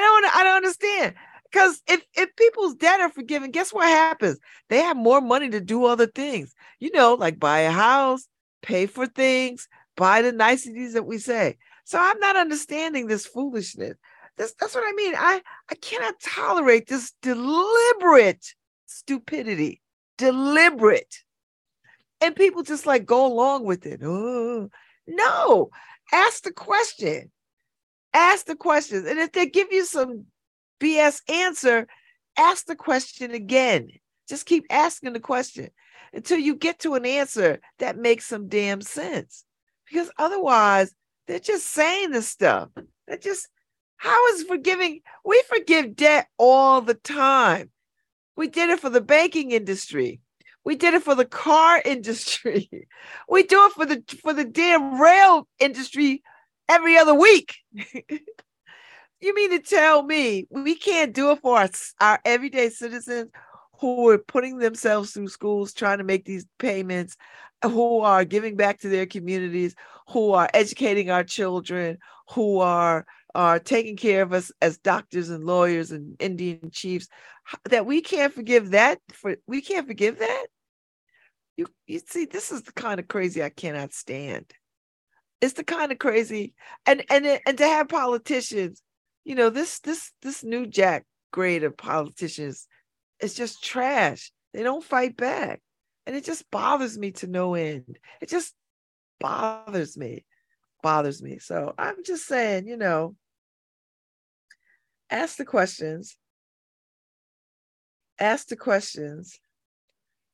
[0.00, 1.14] don't I don't understand.
[1.50, 4.38] Because if, if people's debt are forgiven, guess what happens?
[4.68, 8.26] They have more money to do other things, you know, like buy a house,
[8.62, 11.58] pay for things, buy the niceties that we say.
[11.84, 13.96] So I'm not understanding this foolishness.
[14.36, 15.14] This, that's what I mean.
[15.16, 18.44] I, I cannot tolerate this deliberate
[18.86, 19.80] stupidity,
[20.18, 21.22] deliberate.
[22.20, 24.00] And people just like go along with it.
[24.02, 24.70] Oh,
[25.06, 25.70] no,
[26.12, 27.30] ask the question.
[28.12, 29.06] Ask the questions.
[29.06, 30.26] And if they give you some
[30.80, 31.86] BS answer,
[32.36, 33.88] ask the question again.
[34.28, 35.68] Just keep asking the question
[36.12, 39.44] until you get to an answer that makes some damn sense.
[39.90, 40.94] Because otherwise,
[41.26, 42.70] they're just saying this stuff.
[43.06, 43.48] They're just,
[43.96, 45.00] how is forgiving?
[45.24, 47.70] We forgive debt all the time.
[48.36, 50.20] We did it for the banking industry.
[50.64, 52.68] We did it for the car industry.
[53.28, 56.22] We do it for the for the damn rail industry
[56.68, 57.54] every other week.
[59.20, 61.70] you mean to tell me we can't do it for our,
[62.00, 63.30] our everyday citizens
[63.80, 67.16] who are putting themselves through schools trying to make these payments,
[67.62, 69.74] who are giving back to their communities,
[70.08, 71.98] who are educating our children,
[72.30, 73.04] who are
[73.34, 77.08] are taking care of us as doctors and lawyers and Indian chiefs,
[77.64, 80.46] that we can't forgive that for we can't forgive that.
[81.56, 84.52] You you see, this is the kind of crazy I cannot stand.
[85.40, 86.54] It's the kind of crazy,
[86.86, 88.82] and and and to have politicians,
[89.24, 92.68] you know, this this this new jack grade of politicians
[93.20, 94.32] is just trash.
[94.52, 95.60] They don't fight back.
[96.06, 97.98] And it just bothers me to no end.
[98.20, 98.54] It just
[99.20, 100.24] bothers me.
[100.82, 101.38] Bothers me.
[101.38, 103.16] So I'm just saying, you know,
[105.14, 106.16] ask the questions.
[108.18, 109.38] Ask the questions.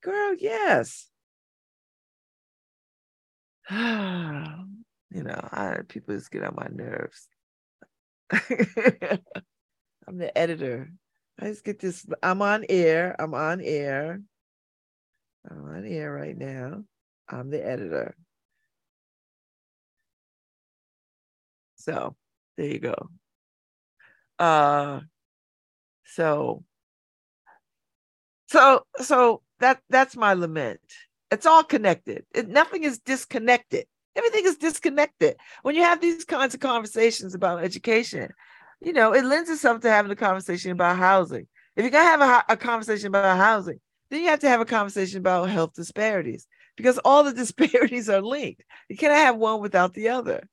[0.02, 1.08] Girl, yes.
[3.70, 7.28] you know, I people just get on my nerves.
[10.08, 10.90] I'm the editor.
[11.38, 12.06] I just get this.
[12.22, 13.16] I'm on air.
[13.18, 14.20] I'm on air.
[15.50, 16.84] I'm on air right now.
[17.28, 18.14] I'm the editor.
[21.76, 22.16] So
[22.56, 22.94] there you go.
[24.40, 25.00] Uh
[26.04, 26.64] so
[28.48, 30.80] so so that that's my lament.
[31.30, 32.24] It's all connected.
[32.34, 33.86] It, nothing is disconnected.
[34.16, 35.36] Everything is disconnected.
[35.62, 38.30] When you have these kinds of conversations about education,
[38.80, 41.46] you know, it lends itself to having a conversation about housing.
[41.76, 43.80] If you're gonna have a, a conversation about housing,
[44.10, 48.22] then you have to have a conversation about health disparities because all the disparities are
[48.22, 48.64] linked.
[48.88, 50.48] You cannot have one without the other.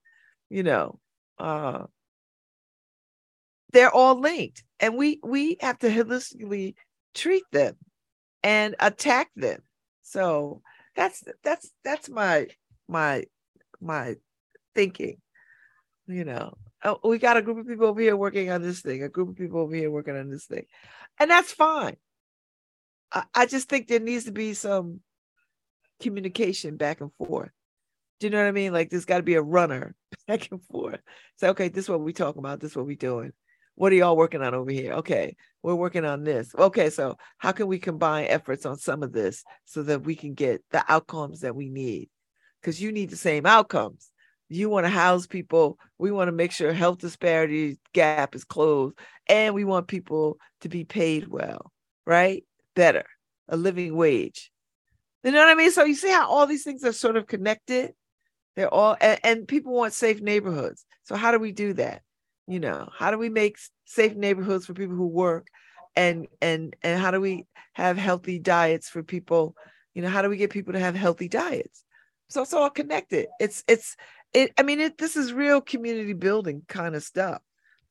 [0.50, 1.00] You know,
[1.40, 1.86] uh,
[3.72, 6.76] they're all linked, and we we have to holistically
[7.14, 7.76] treat them
[8.44, 9.62] and attack them.
[10.04, 10.62] So
[10.96, 12.48] that's that's that's my
[12.88, 13.26] my
[13.82, 14.16] my
[14.76, 15.18] thinking.
[16.08, 19.04] You know, oh, we got a group of people over here working on this thing,
[19.04, 20.66] a group of people over here working on this thing,
[21.20, 21.98] and that's fine.
[23.12, 25.02] I, I just think there needs to be some
[26.00, 27.52] communication back and forth.
[28.20, 28.74] Do you know what I mean?
[28.74, 29.96] Like there's got to be a runner
[30.28, 31.00] back and forth.
[31.38, 32.60] Say, okay, this is what we talking about.
[32.60, 33.34] This is what we doing.
[33.78, 34.94] What are y'all working on over here?
[34.94, 36.50] Okay, we're working on this.
[36.58, 40.34] Okay, so how can we combine efforts on some of this so that we can
[40.34, 42.10] get the outcomes that we need?
[42.60, 44.10] Because you need the same outcomes.
[44.50, 45.78] You want to house people.
[46.00, 48.98] We want to make sure health disparity gap is closed,
[49.28, 51.72] and we want people to be paid well,
[52.04, 52.44] right?
[52.76, 53.06] Better,
[53.48, 54.52] a living wage.
[55.24, 55.70] You know what I mean?
[55.70, 57.92] So you see how all these things are sort of connected.
[58.56, 60.84] They're all, and, and people want safe neighborhoods.
[61.04, 62.02] So how do we do that?
[62.48, 65.48] You know how do we make safe neighborhoods for people who work?
[65.96, 69.56] And and and how do we have healthy diets for people?
[69.94, 71.84] You know how do we get people to have healthy diets?
[72.30, 73.28] So it's all connected.
[73.40, 73.96] It's it's
[74.34, 77.42] it i mean it, this is real community building kind of stuff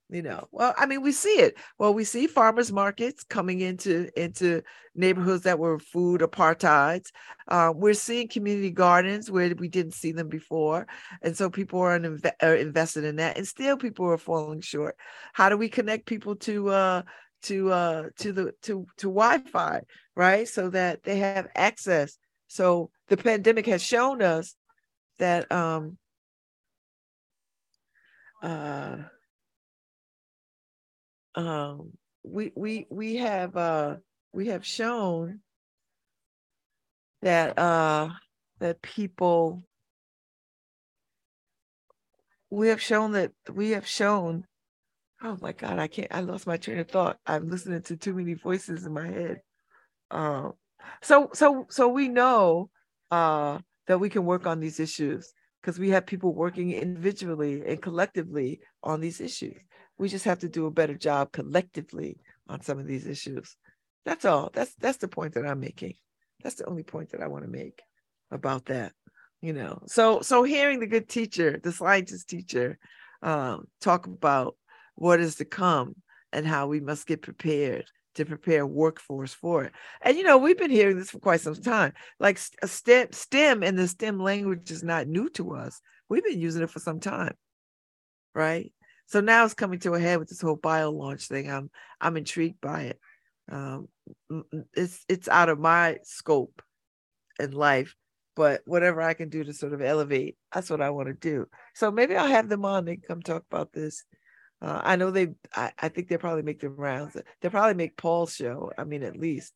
[0.08, 1.56] you know well i mean we see it.
[1.78, 4.62] Well we see farmers markets coming into into
[4.94, 7.08] neighborhoods that were food apartheids.
[7.48, 10.86] Uh, we're seeing community gardens where we didn't see them before
[11.22, 14.96] and so people are, inv- are invested in that and still people are falling short.
[15.32, 17.02] How do we connect people to uh
[17.42, 19.82] to uh to the to to wi-fi
[20.14, 20.48] right?
[20.48, 22.16] So that they have access.
[22.48, 24.54] So the pandemic has shown us
[25.18, 25.98] that um
[28.42, 28.96] uh
[31.36, 31.92] um,
[32.24, 33.96] we we we have uh,
[34.32, 35.40] we have shown
[37.22, 38.10] that uh,
[38.58, 39.62] that people
[42.50, 44.46] we have shown that we have shown
[45.22, 47.18] oh my god i can't i lost my train of thought.
[47.26, 49.40] I'm listening to too many voices in my head.
[50.10, 50.52] Um
[51.02, 52.70] so so so we know
[53.10, 53.58] uh
[53.88, 58.60] that we can work on these issues because we have people working individually and collectively
[58.82, 59.56] on these issues
[59.98, 62.18] we just have to do a better job collectively
[62.48, 63.56] on some of these issues.
[64.04, 64.50] That's all.
[64.52, 65.94] That's that's the point that I'm making.
[66.42, 67.82] That's the only point that I want to make
[68.30, 68.92] about that.
[69.40, 72.78] You know, so so hearing the good teacher, the scientist teacher,
[73.22, 74.56] um, talk about
[74.94, 75.94] what is to come
[76.32, 77.84] and how we must get prepared
[78.14, 79.72] to prepare workforce for it.
[80.02, 81.92] And you know, we've been hearing this for quite some time.
[82.18, 85.80] Like STEM, STEM and the STEM language is not new to us.
[86.08, 87.34] We've been using it for some time,
[88.34, 88.72] right?
[89.06, 91.50] So now it's coming to a head with this whole bio launch thing.
[91.50, 93.00] I'm I'm intrigued by it.
[93.50, 93.88] Um,
[94.74, 96.62] it's it's out of my scope
[97.38, 97.94] in life,
[98.34, 101.46] but whatever I can do to sort of elevate, that's what I want to do.
[101.74, 102.84] So maybe I'll have them on.
[102.84, 104.04] They come talk about this.
[104.60, 105.28] Uh, I know they.
[105.54, 107.16] I, I think they'll probably make the rounds.
[107.40, 108.72] They'll probably make Paul's show.
[108.76, 109.52] I mean, at least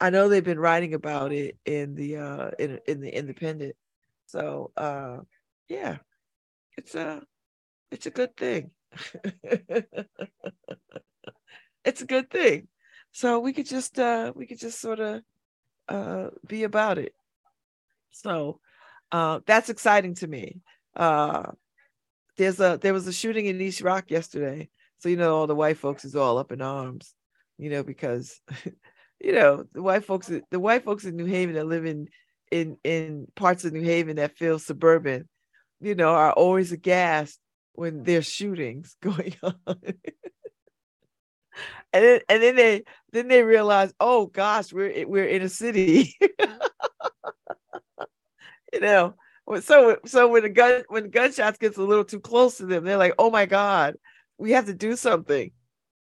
[0.00, 3.74] I know they've been writing about it in the uh in in the Independent.
[4.26, 5.18] So uh
[5.68, 5.98] yeah,
[6.76, 7.22] it's a
[7.90, 8.70] it's a good thing.
[11.84, 12.68] it's a good thing.
[13.12, 15.22] So we could just uh we could just sort of
[15.88, 17.14] uh be about it.
[18.10, 18.60] So
[19.12, 20.60] uh that's exciting to me.
[20.94, 21.52] Uh
[22.36, 24.68] there's a there was a shooting in East Rock yesterday.
[24.98, 27.14] So you know all the white folks is all up in arms,
[27.58, 28.40] you know, because
[29.20, 32.08] you know the white folks the white folks in New Haven that live in
[32.50, 35.28] in in parts of New Haven that feel suburban,
[35.80, 37.40] you know, are always aghast
[37.76, 39.56] when there's shootings going on.
[41.92, 46.16] and then and then they then they realize, oh gosh, we're we're in a city.
[48.72, 49.14] you know,
[49.60, 52.96] so so when the gun when gunshots gets a little too close to them, they're
[52.96, 53.96] like, oh my god,
[54.38, 55.52] we have to do something.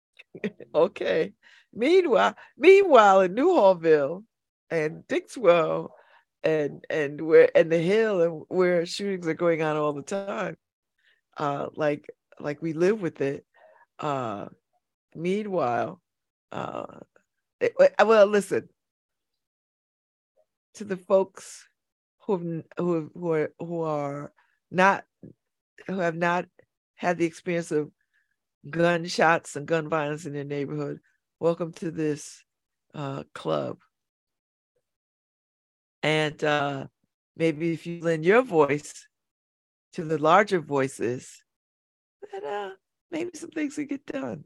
[0.75, 1.33] okay.
[1.73, 4.25] Meanwhile, meanwhile in Newhallville
[4.71, 5.95] and Dixwell
[6.43, 10.57] and and where and the hill and where shootings are going on all the time.
[11.37, 12.11] Uh like
[12.41, 13.45] like we live with it.
[13.99, 14.47] Uh
[15.15, 16.01] meanwhile,
[16.53, 17.01] uh
[17.61, 17.75] it,
[18.05, 18.69] well listen
[20.75, 21.69] to the folks
[22.27, 24.33] who who who are who are
[24.71, 25.05] not
[25.87, 26.47] who have not
[26.97, 27.91] had the experience of
[28.71, 31.01] gunshots and gun violence in their neighborhood.
[31.41, 32.45] Welcome to this
[32.95, 33.79] uh, club.
[36.03, 36.87] And uh,
[37.37, 39.07] maybe if you lend your voice
[39.97, 41.43] to the larger voices,
[42.31, 42.71] then uh,
[43.11, 44.45] maybe some things will get done.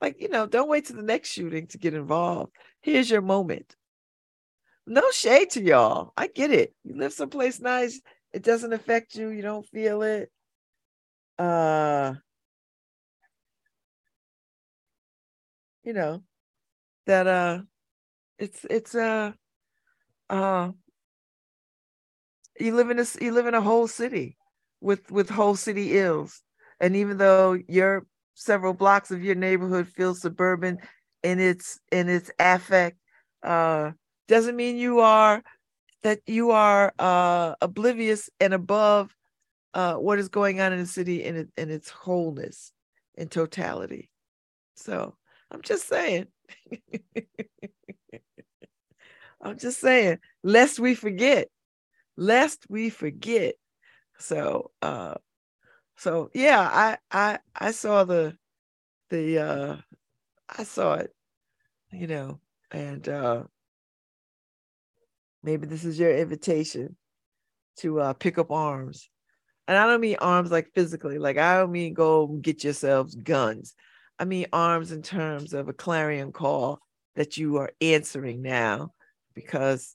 [0.00, 2.52] Like, you know, don't wait to the next shooting to get involved.
[2.80, 3.76] Here's your moment.
[4.86, 6.14] No shade to y'all.
[6.16, 6.74] I get it.
[6.82, 8.00] You live someplace nice.
[8.32, 9.28] It doesn't affect you.
[9.28, 10.32] You don't feel it.
[11.38, 12.14] Uh,
[15.84, 16.22] you know,
[17.04, 17.58] that uh,
[18.38, 19.32] it's it's uh,
[20.30, 20.70] uh,
[22.58, 24.37] you live in a you live in a whole city
[24.80, 26.42] with with whole city ills,
[26.80, 30.78] and even though your several blocks of your neighborhood feel suburban
[31.22, 32.98] in its in its affect,
[33.42, 33.92] uh
[34.28, 35.42] doesn't mean you are
[36.02, 39.14] that you are uh, oblivious and above
[39.74, 42.72] uh, what is going on in the city in, it, in its wholeness
[43.16, 44.10] in totality.
[44.76, 45.16] So
[45.50, 46.26] I'm just saying.
[49.40, 51.48] I'm just saying, lest we forget,
[52.16, 53.54] lest we forget.
[54.18, 55.14] So, uh,
[55.96, 58.36] so yeah, I I I saw the
[59.10, 59.76] the uh,
[60.48, 61.14] I saw it,
[61.92, 62.40] you know,
[62.70, 63.44] and uh,
[65.42, 66.96] Maybe this is your invitation
[67.78, 69.08] to uh, pick up arms.
[69.66, 73.74] And I don't mean arms like physically, like I don't mean go get yourselves guns.
[74.18, 76.80] I mean arms in terms of a clarion call
[77.14, 78.92] that you are answering now
[79.34, 79.94] because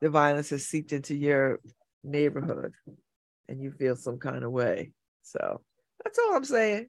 [0.00, 1.60] the violence has seeped into your
[2.02, 2.72] neighborhood
[3.50, 4.92] and you feel some kind of way.
[5.22, 5.60] So
[6.02, 6.86] that's all I'm saying.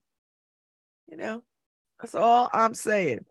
[1.09, 1.43] You know,
[1.99, 3.25] that's all I'm saying.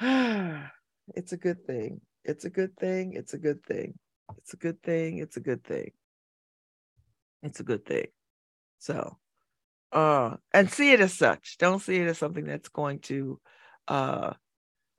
[0.00, 2.00] it's a good thing.
[2.24, 3.12] It's a good thing.
[3.12, 3.98] It's a good thing.
[4.38, 5.18] It's a good thing.
[5.18, 5.92] It's a good thing.
[7.42, 8.06] It's a good thing.
[8.78, 9.18] So,
[9.92, 11.58] uh, and see it as such.
[11.58, 13.38] Don't see it as something that's going to,
[13.86, 14.32] uh,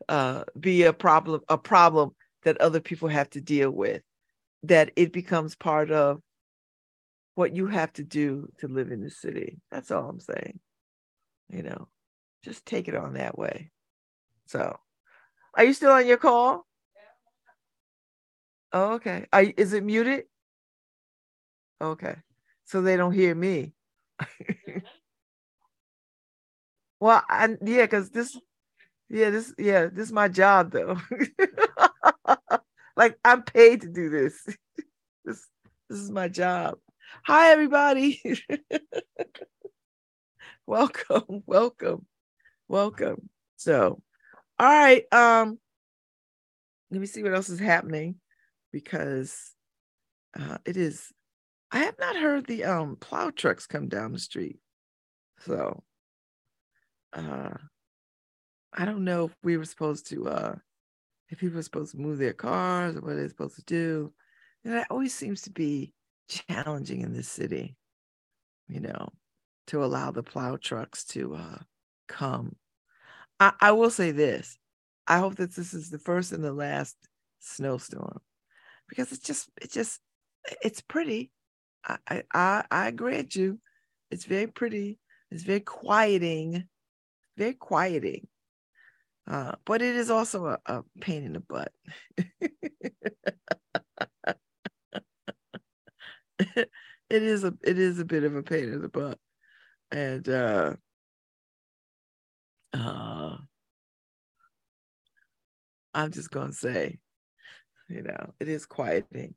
[0.08, 2.12] uh, be a problem, a problem
[2.44, 4.04] that other people have to deal with.
[4.64, 6.22] That it becomes part of
[7.40, 9.62] what you have to do to live in the city.
[9.72, 10.60] That's all I'm saying.
[11.48, 11.88] You know,
[12.44, 13.72] just take it on that way.
[14.48, 14.78] So,
[15.54, 16.68] are you still on your call?
[18.74, 19.26] Oh, okay.
[19.32, 20.26] I, is it muted?
[21.80, 22.18] Okay.
[22.66, 23.72] So they don't hear me.
[27.00, 28.38] well, I, yeah, because this,
[29.08, 30.98] yeah, this, yeah, this is my job though.
[32.98, 34.46] like I'm paid to do this.
[35.24, 35.48] this,
[35.90, 36.80] this is my job.
[37.24, 38.22] Hi, everybody.
[40.68, 42.06] welcome, welcome,
[42.68, 43.30] welcome.
[43.58, 44.02] So,
[44.58, 45.04] all right.
[45.12, 45.60] Um,
[46.92, 48.16] let me see what else is happening
[48.72, 49.54] because
[50.40, 51.12] uh, it is.
[51.72, 54.60] I have not heard the um, plow trucks come down the street,
[55.46, 55.84] so
[57.14, 57.54] uh,
[58.74, 60.30] I don't know if we were supposed to.
[60.30, 60.56] Uh,
[61.30, 64.12] if people are supposed to move their cars or what they're supposed to do,
[64.64, 65.94] and that always seems to be
[66.30, 67.76] challenging in this city.
[68.68, 69.10] You know,
[69.68, 71.58] to allow the plow trucks to uh,
[72.08, 72.56] come.
[73.40, 74.58] I, I will say this:
[75.08, 76.96] I hope that this is the first and the last
[77.40, 78.20] snowstorm
[78.88, 80.00] because it's just it's just
[80.62, 81.32] it's pretty.
[81.86, 83.60] I I I grant you,
[84.12, 85.00] it's very pretty.
[85.32, 86.68] It's very quieting,
[87.38, 88.28] very quieting.
[89.28, 91.72] Uh, but it is also a, a pain in the butt.
[96.56, 96.70] it
[97.10, 99.20] is a it is a bit of a pain in the butt.
[99.92, 100.74] And uh
[102.74, 103.38] uh
[105.94, 107.00] I'm just gonna say,
[107.90, 109.36] you know, it is quieting.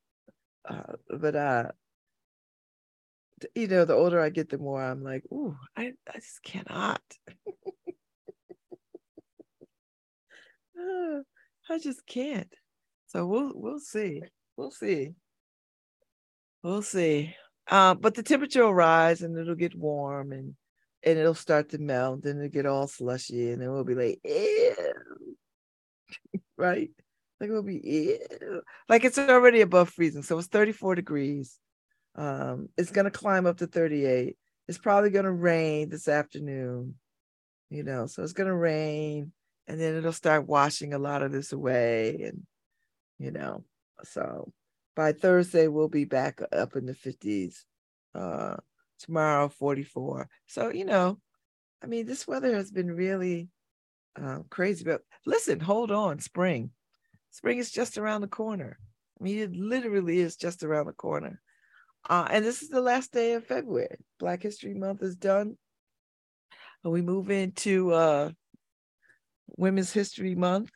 [0.69, 1.73] Uh but uh
[3.55, 7.03] you know, the older I get, the more I'm like, ooh, I, I just cannot.
[10.79, 11.23] Uh,
[11.71, 12.53] I just can't.
[13.07, 14.23] So we'll we'll see.
[14.57, 15.15] We'll see.
[16.63, 17.35] We'll see.
[17.69, 20.55] Uh, but the temperature will rise and it'll get warm and
[21.05, 24.21] and it'll start to melt and it'll get all slushy and then we'll be like,
[24.25, 25.37] ew.
[26.57, 26.91] right?
[27.41, 28.63] Like we'll be ew.
[28.89, 30.23] like it's already above freezing.
[30.23, 31.59] So it's 34 degrees.
[32.15, 34.37] Um, it's gonna climb up to 38.
[34.69, 36.95] It's probably gonna rain this afternoon,
[37.71, 39.33] you know, so it's gonna rain
[39.67, 42.47] and then it'll start washing a lot of this away and
[43.19, 43.65] you know
[44.05, 44.53] so
[44.95, 47.65] by thursday we'll be back up in the 50s
[48.15, 48.57] uh
[48.99, 51.19] tomorrow 44 so you know
[51.83, 53.49] i mean this weather has been really
[54.21, 56.71] uh, crazy but listen hold on spring.
[57.31, 58.79] Spring is just around the corner.
[59.21, 61.41] I mean it literally is just around the corner.
[62.09, 63.97] Uh, and this is the last day of february.
[64.19, 65.57] Black history month is done.
[66.85, 68.31] And we move into uh
[69.57, 70.71] Women's History Month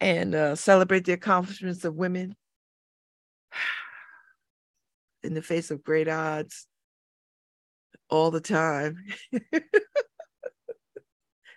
[0.00, 2.36] and uh, celebrate the accomplishments of women
[5.22, 6.66] in the face of great odds
[8.08, 9.04] all the time.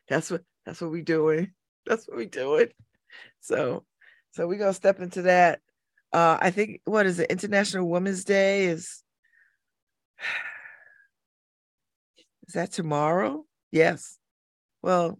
[0.09, 1.53] that's what that's what we doing.
[1.85, 2.67] That's what we're doing.
[3.39, 3.85] So
[4.31, 5.59] so we're gonna step into that.
[6.11, 7.31] Uh I think what is it?
[7.31, 9.03] International Women's Day is
[12.47, 13.45] is that tomorrow?
[13.71, 14.17] Yes
[14.81, 15.19] well,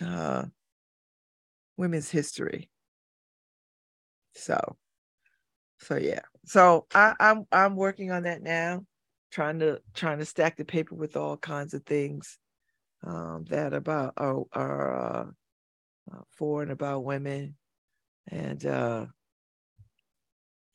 [0.00, 0.44] uh,
[1.76, 2.70] women's history.
[4.34, 4.76] So,
[5.80, 6.20] so yeah.
[6.44, 8.84] So I, I'm I'm working on that now,
[9.30, 12.38] trying to trying to stack the paper with all kinds of things
[13.04, 15.26] um, that about are, are uh,
[16.12, 17.56] uh, for and about women,
[18.28, 19.06] and uh,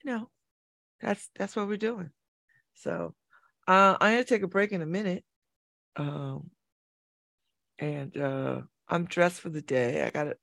[0.03, 0.29] you know,
[1.01, 2.11] that's that's what we're doing.
[2.75, 3.13] So
[3.67, 5.23] uh, I'm gonna take a break in a minute.
[5.95, 6.49] Um,
[7.77, 10.03] and uh, I'm dressed for the day.
[10.03, 10.35] I got a, I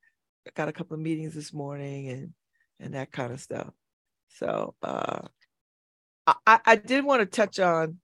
[0.55, 2.33] got a couple of meetings this morning and
[2.81, 3.73] and that kind of stuff.
[4.29, 5.23] So uh,
[6.27, 7.99] I I did want to touch on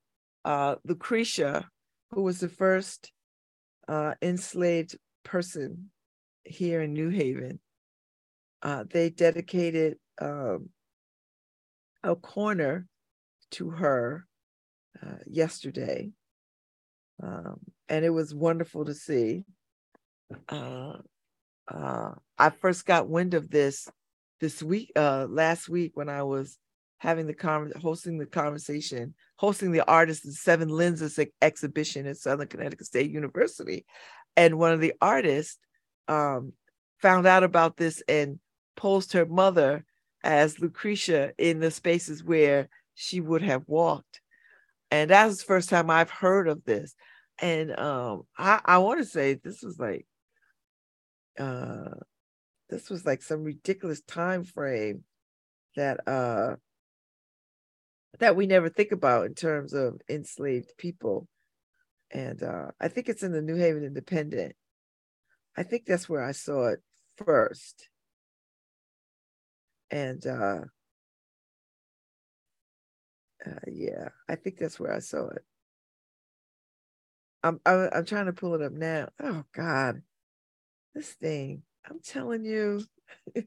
[0.44, 1.68] uh, Lucretia,
[2.10, 3.12] who was the first
[3.88, 5.90] uh, enslaved person
[6.44, 7.60] here in New Haven.
[8.62, 10.70] Uh, they dedicated um,
[12.02, 12.86] a corner
[13.52, 14.26] to her
[15.02, 16.10] uh, yesterday.
[17.22, 19.44] Um, and it was wonderful to see.
[21.72, 23.88] Uh, I first got wind of this
[24.40, 26.58] this week, uh, last week when I was
[26.98, 32.48] having the con- hosting the conversation, hosting the artist and seven lenses exhibition at Southern
[32.48, 33.86] Connecticut State University,
[34.36, 35.58] and one of the artists
[36.08, 36.52] um,
[37.00, 38.38] found out about this and
[38.76, 39.84] posed her mother
[40.24, 44.20] as Lucretia in the spaces where she would have walked.
[44.90, 46.94] And that was the first time I've heard of this
[47.40, 50.06] and um i i want to say this was like
[51.38, 51.90] uh
[52.68, 55.04] this was like some ridiculous time frame
[55.76, 56.56] that uh
[58.18, 61.28] that we never think about in terms of enslaved people.
[62.10, 64.54] And uh i think it's in the new haven independent.
[65.56, 66.80] I think that's where i saw it
[67.16, 67.88] first.
[69.90, 70.60] And uh,
[73.44, 75.44] uh yeah i think that's where i saw it.
[77.42, 79.08] I'm, I'm I'm trying to pull it up now.
[79.20, 80.02] Oh God,
[80.94, 81.62] this thing!
[81.88, 82.84] I'm telling you,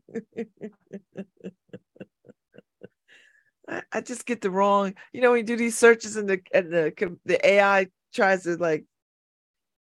[3.67, 4.93] I, I just get the wrong.
[5.13, 8.57] You know, when you do these searches and the and the the AI tries to
[8.57, 8.85] like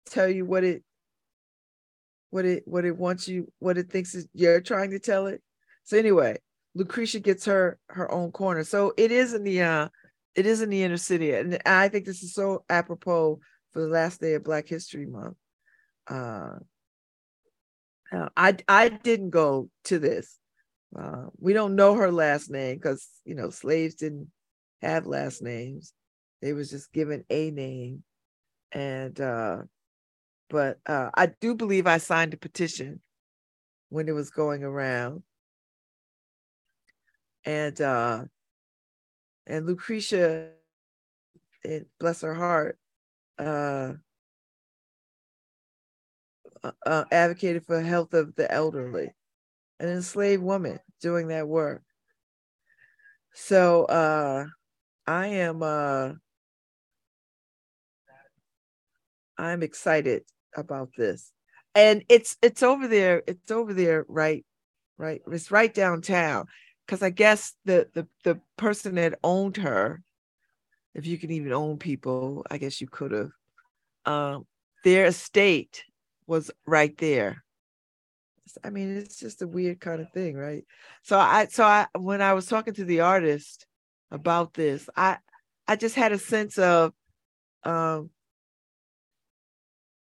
[0.06, 0.82] tell you what it
[2.30, 5.42] what it what it wants you what it thinks is you're trying to tell it.
[5.84, 6.38] So anyway,
[6.74, 8.64] Lucretia gets her her own corner.
[8.64, 9.88] So it is in the uh
[10.34, 13.38] it is in the inner city, and I think this is so apropos
[13.72, 15.36] for the last day of Black History Month.
[16.08, 16.58] Uh,
[18.14, 20.38] uh, I I didn't go to this.
[20.96, 24.30] Uh, we don't know her last name because you know slaves didn't
[24.82, 25.92] have last names;
[26.40, 28.04] they was just given a name.
[28.72, 29.62] And uh,
[30.50, 33.00] but uh, I do believe I signed a petition
[33.88, 35.22] when it was going around,
[37.44, 38.24] and uh,
[39.46, 40.50] and Lucretia,
[41.98, 42.78] bless her heart,
[46.86, 49.10] uh, advocated for health of the elderly,
[49.80, 51.82] an enslaved woman doing that work.
[53.34, 54.46] So uh,
[55.06, 56.12] I am uh,
[59.36, 60.22] I'm excited
[60.56, 61.32] about this,
[61.74, 63.22] and it's it's over there.
[63.26, 64.44] It's over there, right,
[64.98, 65.20] right.
[65.30, 66.46] It's right downtown.
[66.86, 70.02] Because I guess the the the person that owned her,
[70.94, 73.30] if you can even own people, I guess you could have.
[74.06, 74.46] Um,
[74.84, 75.82] their estate
[76.26, 77.44] was right there.
[78.62, 80.64] I mean, it's just a weird kind of thing, right?
[81.02, 83.66] So I so I when I was talking to the artist
[84.10, 85.18] about this, I
[85.66, 86.92] I just had a sense of
[87.64, 88.10] um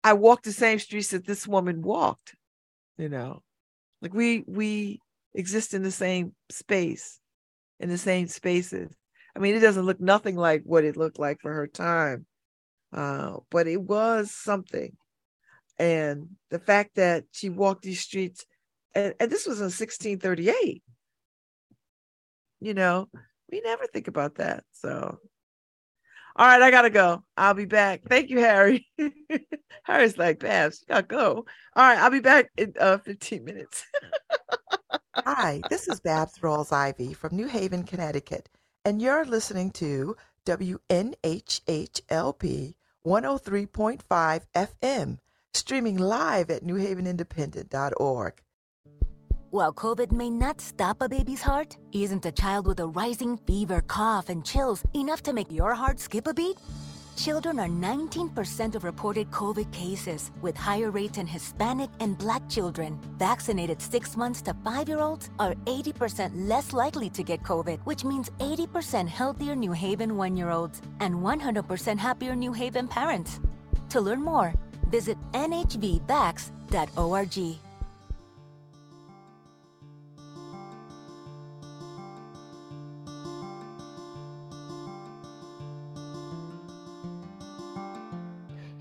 [0.02, 2.34] I walked the same streets that this woman walked,
[2.96, 3.42] you know.
[4.00, 5.00] Like we we
[5.34, 7.20] exist in the same space,
[7.78, 8.90] in the same spaces.
[9.36, 12.26] I mean, it doesn't look nothing like what it looked like for her time.
[12.92, 14.96] Uh, but it was something
[15.80, 18.44] and the fact that she walked these streets
[18.94, 20.82] and, and this was in 1638
[22.60, 23.08] you know
[23.50, 25.18] we never think about that so.
[26.36, 27.24] All right i gotta go.
[27.36, 28.02] I'll be back.
[28.08, 28.86] Thank you harry.
[29.84, 31.46] Harry's like Babz you gotta go.
[31.74, 33.84] All right i'll be back in uh, 15 minutes.
[35.16, 38.48] Hi, this is Babz Rawls-Ivy from New Haven, Connecticut,
[38.84, 40.16] and you're listening to
[40.46, 40.84] WNHHLP
[43.04, 45.18] 103.5 FM
[45.54, 48.32] streaming live at newhavenindependent.org.
[49.50, 53.82] While COVID may not stop a baby's heart, isn't a child with a rising fever,
[53.88, 56.56] cough, and chills enough to make your heart skip a beat?
[57.16, 62.98] Children are 19% of reported COVID cases, with higher rates in Hispanic and Black children.
[63.18, 68.04] Vaccinated 6 months to 5 year olds are 80% less likely to get COVID, which
[68.04, 73.40] means 80% healthier New Haven 1 year olds and 100% happier New Haven parents.
[73.90, 74.54] To learn more,
[74.90, 76.08] visit nhvvax.org.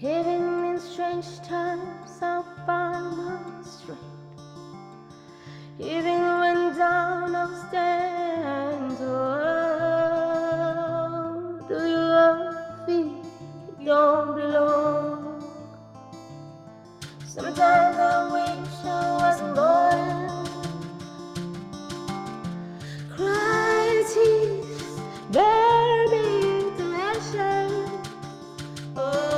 [0.02, 4.02] Even in strange times, I'll find my strength.
[5.78, 9.40] Even when down, I'll stand tall.
[11.68, 12.08] Do you
[14.54, 15.29] don't?
[17.40, 20.30] Sometimes I wish I wasn't born.
[23.16, 25.00] Cry tears,
[25.32, 26.28] bury me
[26.76, 26.84] to.
[28.98, 29.29] Oh,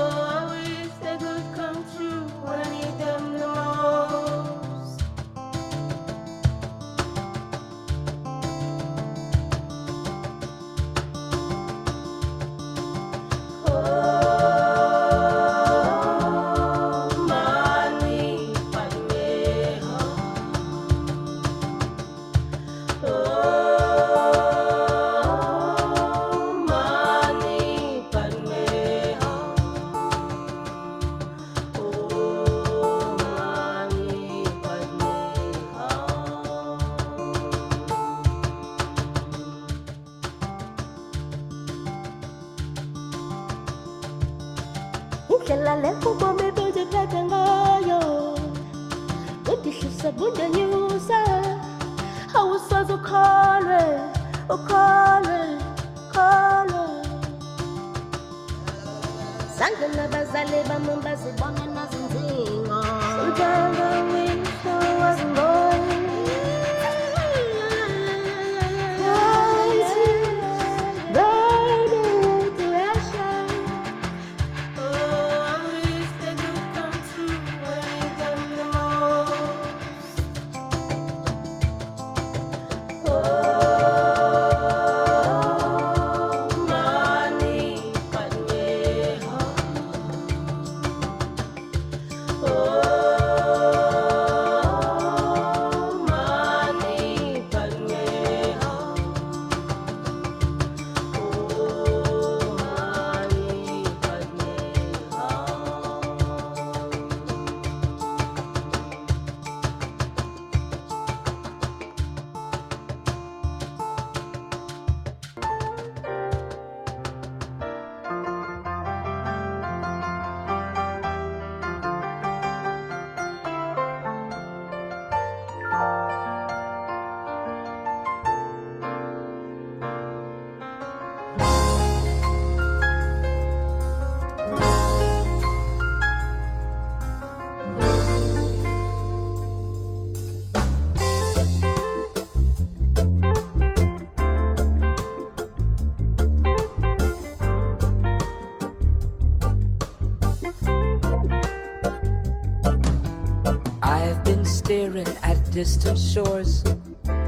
[155.52, 156.64] distant shores.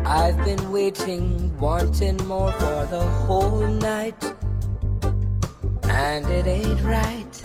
[0.05, 4.15] I've been waiting, wanting more for the whole night,
[5.83, 7.41] and it ain't right.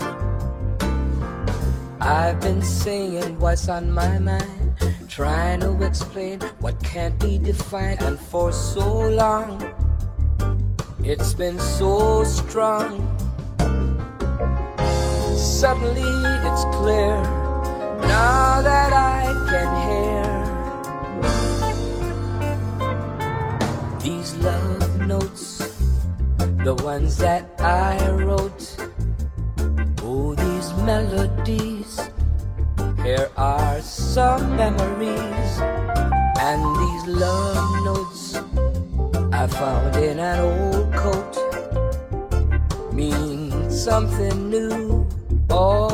[1.99, 4.77] I've been saying what's on my mind,
[5.09, 9.61] trying to explain what can't be defined, and for so long,
[11.03, 13.03] it's been so strong.
[15.35, 16.09] Suddenly
[16.47, 17.21] it's clear
[18.07, 20.28] now that I can hear
[26.69, 28.63] the ones that I wrote.
[30.03, 31.99] Oh, these melodies.
[33.03, 35.51] Here are some memories,
[36.47, 38.35] and these love notes
[39.33, 41.33] I found in an old coat
[42.93, 45.07] mean something new.
[45.49, 45.88] All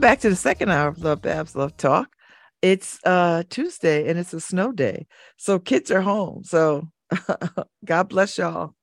[0.00, 2.06] Welcome back to the second hour of LoveBabz LoveTalk.
[2.62, 5.06] It's uh Tuesday and it's a snow day.
[5.36, 6.42] So kids are home.
[6.42, 6.88] So
[7.84, 8.74] God bless y'all.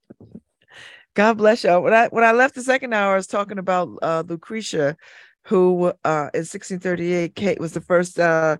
[1.14, 1.82] God bless y'all.
[1.82, 4.96] When I when I left the second hour, I was talking about uh Lucretia,
[5.42, 8.56] who uh in 1638 Kate was the first uh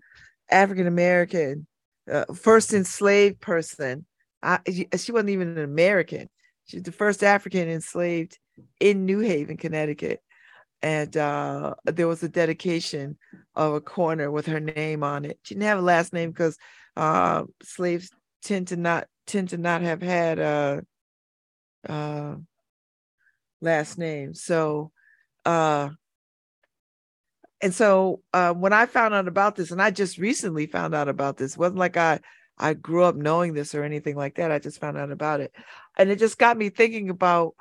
[0.50, 1.66] African American,
[2.12, 4.04] uh, first enslaved person.
[4.42, 6.28] I, she wasn't even an American.
[6.66, 8.38] She's the first African enslaved
[8.80, 10.20] in New Haven, Connecticut.
[10.82, 13.16] And uh, there was a dedication
[13.54, 15.38] of a corner with her name on it.
[15.42, 16.58] She didn't have a last name because
[16.96, 18.10] uh, slaves
[18.42, 20.84] tend to not tend to not have had a,
[21.88, 22.36] uh
[23.60, 24.34] last name.
[24.34, 24.92] So,
[25.44, 25.90] uh,
[27.60, 31.08] and so uh, when I found out about this, and I just recently found out
[31.08, 32.20] about this, wasn't like I
[32.58, 34.52] I grew up knowing this or anything like that.
[34.52, 35.52] I just found out about it,
[35.96, 37.54] and it just got me thinking about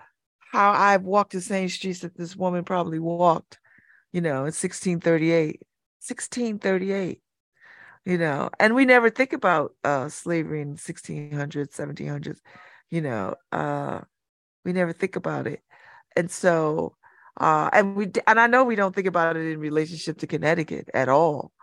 [0.53, 3.59] how I've walked the same streets that this woman probably walked,
[4.13, 5.59] you know, in 1638.
[6.03, 7.21] 1638,
[8.03, 12.39] you know, and we never think about uh, slavery in 1600s, 1700s,
[12.89, 14.01] you know, uh,
[14.65, 15.61] we never think about it.
[16.17, 16.97] And so,
[17.39, 20.89] uh, and we, and I know we don't think about it in relationship to Connecticut
[20.93, 21.53] at all,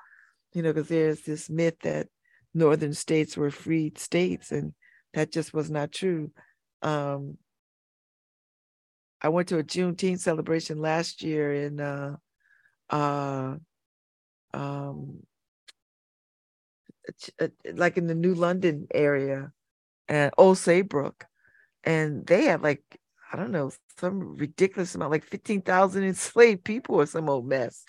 [0.55, 2.09] you know, because there's this myth that
[2.55, 4.72] northern states were freed states, and
[5.12, 6.30] that just was not true.
[6.80, 7.36] Um,
[9.23, 12.16] I went to a Juneteenth celebration last year in uh,
[12.89, 13.57] uh,
[14.55, 15.21] um,
[17.41, 19.53] uh, like in the New London area
[20.09, 21.27] and Old Saybrook,
[21.85, 22.83] and they had like
[23.33, 27.85] I don't know some ridiculous amount, like fifteen thousand enslaved people or some old mess,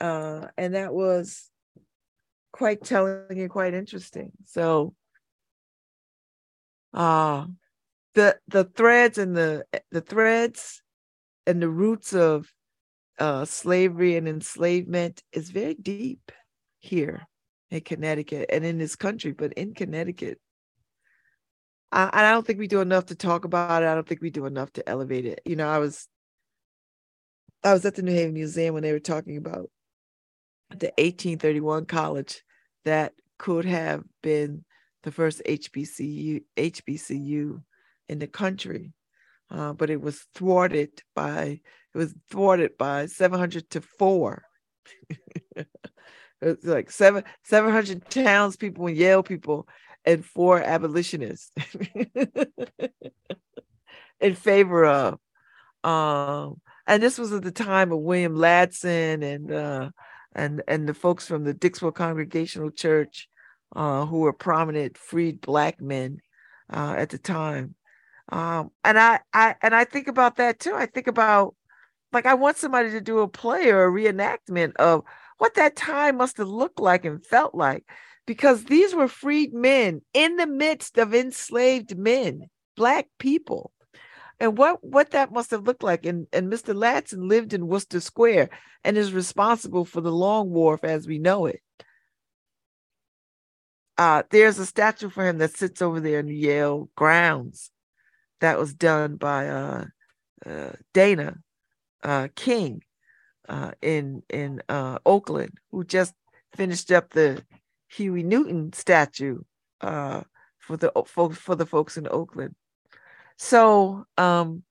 [0.00, 1.50] uh, and that was
[2.52, 4.30] quite telling and quite interesting.
[4.46, 4.94] So,
[6.94, 7.46] uh
[8.16, 10.82] the the threads and the the threads
[11.46, 12.50] and the roots of
[13.18, 16.32] uh, slavery and enslavement is very deep
[16.80, 17.28] here
[17.70, 20.40] in Connecticut and in this country, but in Connecticut.
[21.92, 23.86] I, I don't think we do enough to talk about it.
[23.86, 25.40] I don't think we do enough to elevate it.
[25.44, 26.08] You know, I was
[27.62, 29.70] I was at the New Haven Museum when they were talking about
[30.70, 32.42] the 1831 college
[32.86, 34.64] that could have been
[35.02, 37.60] the first HBCU HBCU
[38.08, 38.92] in the country,
[39.50, 41.60] uh, but it was thwarted by
[41.94, 44.44] it was thwarted by 700 to four.
[45.56, 45.66] it
[46.40, 49.68] was like seven 700 townspeople and Yale people
[50.04, 51.52] and four abolitionists
[54.20, 55.18] in favor of.
[55.82, 59.90] Um, and this was at the time of William Lanson and uh,
[60.34, 63.28] and and the folks from the Dixwell Congregational Church,
[63.74, 66.20] uh, who were prominent freed black men
[66.72, 67.74] uh, at the time.
[68.30, 70.74] Um, and I, I and I think about that too.
[70.74, 71.54] I think about
[72.12, 75.04] like I want somebody to do a play or a reenactment of
[75.38, 77.84] what that time must have looked like and felt like,
[78.26, 82.46] because these were freed men in the midst of enslaved men,
[82.76, 83.72] black people.
[84.38, 86.04] And what what that must have looked like.
[86.04, 86.74] And, and Mr.
[86.74, 88.50] Lanson lived in Wooster Square
[88.84, 91.60] and is responsible for the Long Wharf as we know it.
[93.96, 97.70] Uh, there's a statue for him that sits over there in the Yale grounds
[98.40, 99.84] that was done by uh,
[100.44, 101.36] uh, Dana
[102.02, 102.82] uh, King
[103.48, 106.14] uh, in in uh, Oakland, who just
[106.54, 107.42] finished up the
[107.88, 109.40] Huey Newton statue
[109.80, 110.22] uh,
[110.58, 112.54] for the for, for the folks in Oakland.
[113.38, 114.62] So, um,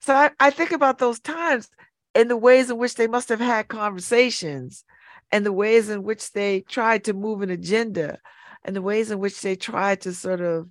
[0.00, 1.68] so I, I think about those times
[2.14, 4.84] and the ways in which they must have had conversations,
[5.32, 8.18] and the ways in which they tried to move an agenda,
[8.64, 10.68] and the ways in which they tried to sort of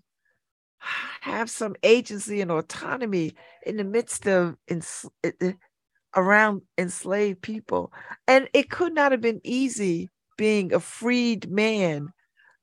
[1.22, 3.34] have some agency and autonomy
[3.66, 5.54] in the midst of ens- eh, eh,
[6.16, 7.94] around enslaved people.
[8.28, 12.10] And it could not have been easy being a freed man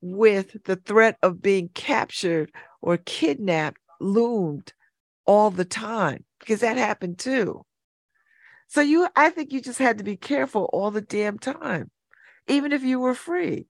[0.03, 2.53] with the threat of being captured
[2.83, 4.73] or kidnapped loomed
[5.27, 7.65] all the time because that happened too.
[8.69, 11.91] So you I think you just had to be careful all the damn time
[12.49, 13.67] even if you were free.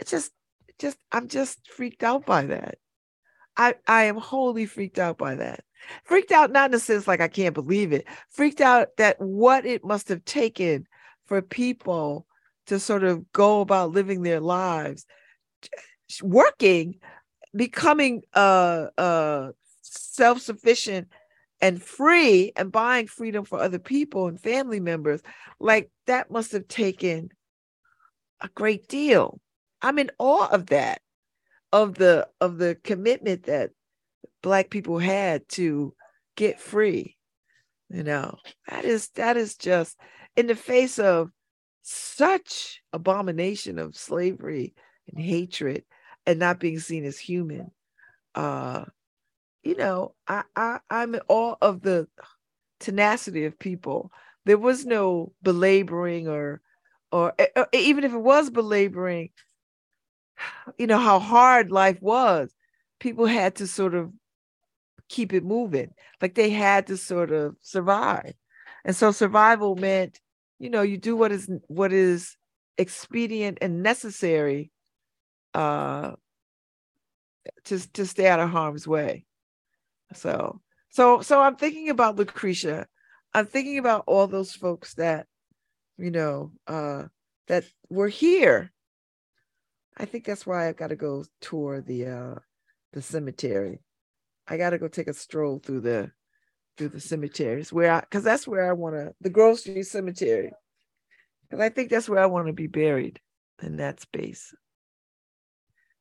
[0.00, 0.32] It's just
[0.78, 2.78] just I'm just freaked out by that.
[3.60, 5.60] I, I am wholly freaked out by that.
[6.04, 9.66] Freaked out, not in a sense like I can't believe it, freaked out that what
[9.66, 10.86] it must have taken
[11.26, 12.26] for people
[12.68, 15.04] to sort of go about living their lives,
[16.22, 17.00] working
[17.54, 19.50] becoming uh uh
[19.82, 21.08] self-sufficient
[21.60, 25.20] and free and buying freedom for other people and family members
[25.58, 27.28] like that must have taken
[28.40, 29.40] a great deal.
[29.82, 31.02] I'm in awe of that
[31.72, 33.70] of the of the commitment that
[34.42, 35.94] black people had to
[36.36, 37.16] get free
[37.90, 38.38] you know?
[38.68, 39.98] That is that is just
[40.36, 41.30] in the face of
[41.82, 44.74] such abomination of slavery
[45.08, 45.84] and hatred
[46.24, 47.70] and not being seen as human
[48.36, 48.84] uh
[49.64, 52.06] you know i i i'm in awe of the
[52.78, 54.12] tenacity of people.
[54.44, 56.60] There was no belaboring or
[57.12, 59.30] or, or even if it was belaboring
[60.78, 62.54] you know how hard life was
[63.00, 64.12] people had to sort of
[65.08, 65.90] keep it moving.
[66.22, 68.34] Like they had to sort of survive.
[68.84, 70.20] And so survival meant
[70.58, 72.36] you know you do what is what is
[72.78, 74.70] expedient and necessary
[75.54, 76.12] uh
[77.64, 79.24] to to stay out of harm's way.
[80.14, 80.60] So
[80.90, 82.86] so so i'm thinking about lucretia.
[83.32, 85.26] I'm thinking about all those folks that
[85.98, 87.04] you know uh
[87.48, 88.70] that were here
[90.00, 92.34] i think that's why i've got to go tour the uh
[92.92, 93.80] the cemetery
[94.48, 96.10] i got to go take a stroll through the
[96.80, 100.50] through the cemeteries where I because that's where I want to the Grove Street Cemetery.
[101.42, 103.20] Because I think that's where I want to be buried
[103.62, 104.54] in that space.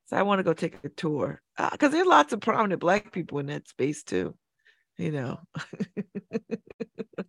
[0.05, 1.41] So I want to go take a tour.
[1.57, 4.35] Because uh, there are lots of prominent black people in that space too,
[4.97, 5.39] you know.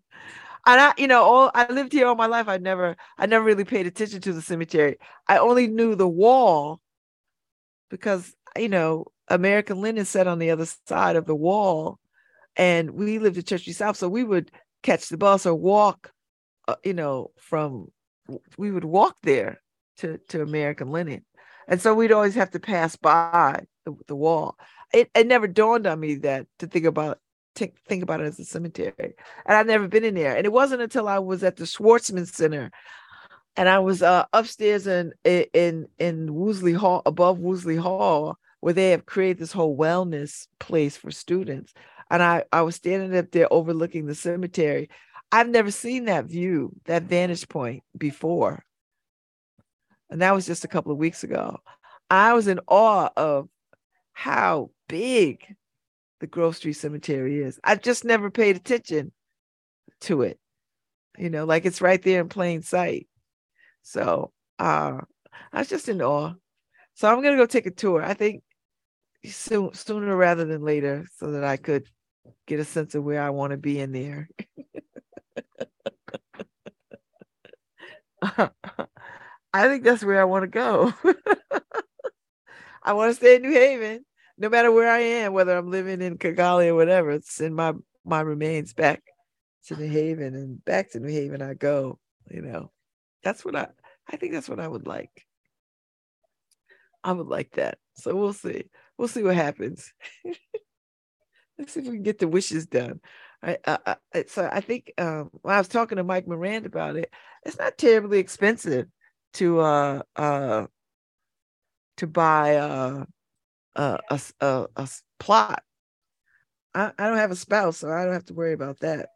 [0.67, 2.49] and I, you know, all I lived here all my life.
[2.49, 4.97] I never, I never really paid attention to the cemetery.
[5.29, 6.81] I only knew the wall
[7.89, 11.99] because you know American Linen sat on the other side of the wall
[12.57, 14.51] and we lived in Church South, so we would
[14.83, 16.13] catch the bus or walk,
[16.69, 17.89] uh, you know, from
[18.59, 19.61] we would walk there
[19.99, 21.25] to to American Linen,
[21.69, 24.57] and so we'd always have to pass by the, the wall.
[24.93, 27.19] It it never dawned on me that to think about
[27.57, 30.37] to think about it as a cemetery, and I've never been in there.
[30.37, 32.71] And it wasn't until I was at the Schwarzman Center,
[33.57, 38.91] and I was uh, upstairs in in in Woolsey Hall above Woolsey Hall where they
[38.91, 41.73] have created this whole wellness place for students
[42.11, 44.91] and I, I was standing up there overlooking the cemetery.
[45.31, 48.65] I've never seen that view, that vantage point before.
[50.11, 51.59] And that was just a couple of weeks ago.
[52.11, 53.49] I was in awe of
[54.13, 55.55] how big
[56.21, 57.59] the Grove Street Cemetery is.
[57.65, 59.13] I've just never paid attention
[60.03, 60.39] to it.
[61.19, 63.09] You know, like it's right there in plain sight.
[63.83, 65.01] So uh
[65.53, 66.35] I was just in awe.
[66.95, 68.03] So I'm gonna go take a tour.
[68.03, 68.43] I think
[69.27, 71.89] soon, sooner rather than later, so that I could
[72.47, 74.29] get a sense of where I want to be in there.
[79.53, 80.93] I think that's where I want to go.
[82.83, 84.05] I want to stay in New Haven,
[84.41, 87.21] no matter where I am, whether I'm living in Kigali or whatever.
[87.23, 89.03] Send my my remains back
[89.67, 91.99] to New Haven, and back to New Haven I go.
[92.31, 92.73] You know,
[93.23, 93.69] that's what I.
[94.09, 95.27] I think that's what I would like.
[97.05, 97.79] I would like that.
[97.95, 98.65] So we'll see.
[98.99, 99.93] We'll see what happens.
[101.59, 103.01] Let's see if we can get the wishes done.
[103.43, 106.97] I, I, I so I think um, when I was talking to Mike Miranda about
[106.97, 107.13] it,
[107.45, 108.87] it's not terribly expensive
[109.35, 110.67] to uh uh
[111.99, 113.05] to buy uh,
[113.77, 114.89] a, a, a, a
[115.19, 115.63] plot.
[116.75, 119.11] I, I don't have a spouse, so I don't have to worry about that.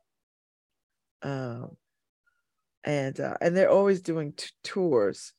[1.22, 1.76] Um,
[2.82, 5.32] and uh, and they're always doing t- tours,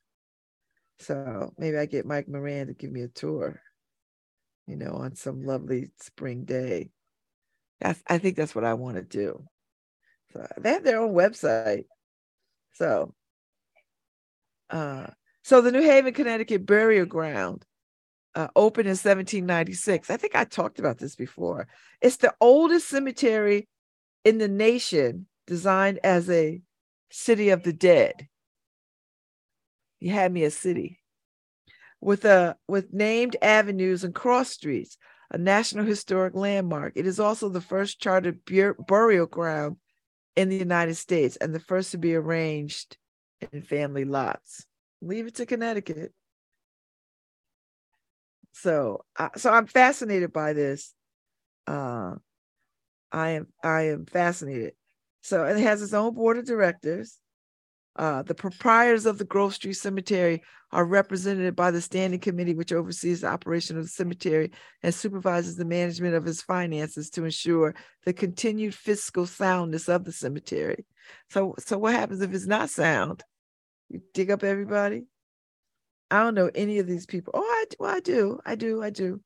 [0.99, 3.61] so maybe I get Mike Moran to give me a tour
[4.67, 6.89] you know, on some lovely spring day.
[7.79, 9.45] That's I think that's what I want to do.
[10.33, 11.85] So they have their own website.
[12.73, 13.13] So
[14.69, 15.07] uh
[15.43, 17.65] so the New Haven, Connecticut burial ground
[18.35, 20.09] uh, opened in 1796.
[20.09, 21.67] I think I talked about this before.
[22.01, 23.67] It's the oldest cemetery
[24.23, 26.61] in the nation designed as a
[27.11, 28.27] city of the dead.
[29.99, 30.99] You had me a city
[32.01, 34.97] with a with named avenues and cross streets
[35.31, 36.93] a National Historic Landmark.
[36.95, 38.39] It is also the first chartered
[38.87, 39.77] burial ground
[40.35, 42.97] in the United States and the first to be arranged
[43.51, 44.65] in family lots.
[45.01, 46.13] Leave it to Connecticut.
[48.55, 50.93] So, uh, so I'm fascinated by this.
[51.67, 52.15] Uh,
[53.11, 54.73] I am, I am fascinated.
[55.23, 57.19] So it has its own board of directors.
[57.97, 60.41] Uh, the proprietors of the Grove Street Cemetery
[60.71, 64.51] are represented by the standing committee, which oversees the operation of the cemetery
[64.83, 67.75] and supervises the management of its finances to ensure
[68.05, 70.85] the continued fiscal soundness of the cemetery.
[71.29, 73.21] So, so what happens if it's not sound?
[73.89, 75.07] You dig up everybody.
[76.11, 77.31] I don't know any of these people.
[77.35, 79.21] Oh, I do, I do, I do, I do.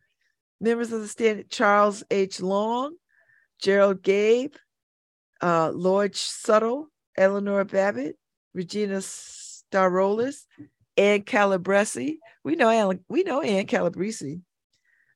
[0.61, 2.41] Members of the stand Charles H.
[2.41, 2.95] Long,
[3.61, 4.53] Gerald Gabe,
[5.41, 6.85] uh, Lloyd Suttle,
[7.17, 8.17] Eleanor Babbitt,
[8.53, 10.45] Regina Starolis,
[10.97, 12.17] Ann Calabresi.
[12.43, 14.41] We know Ann, we know Ann Calabresi.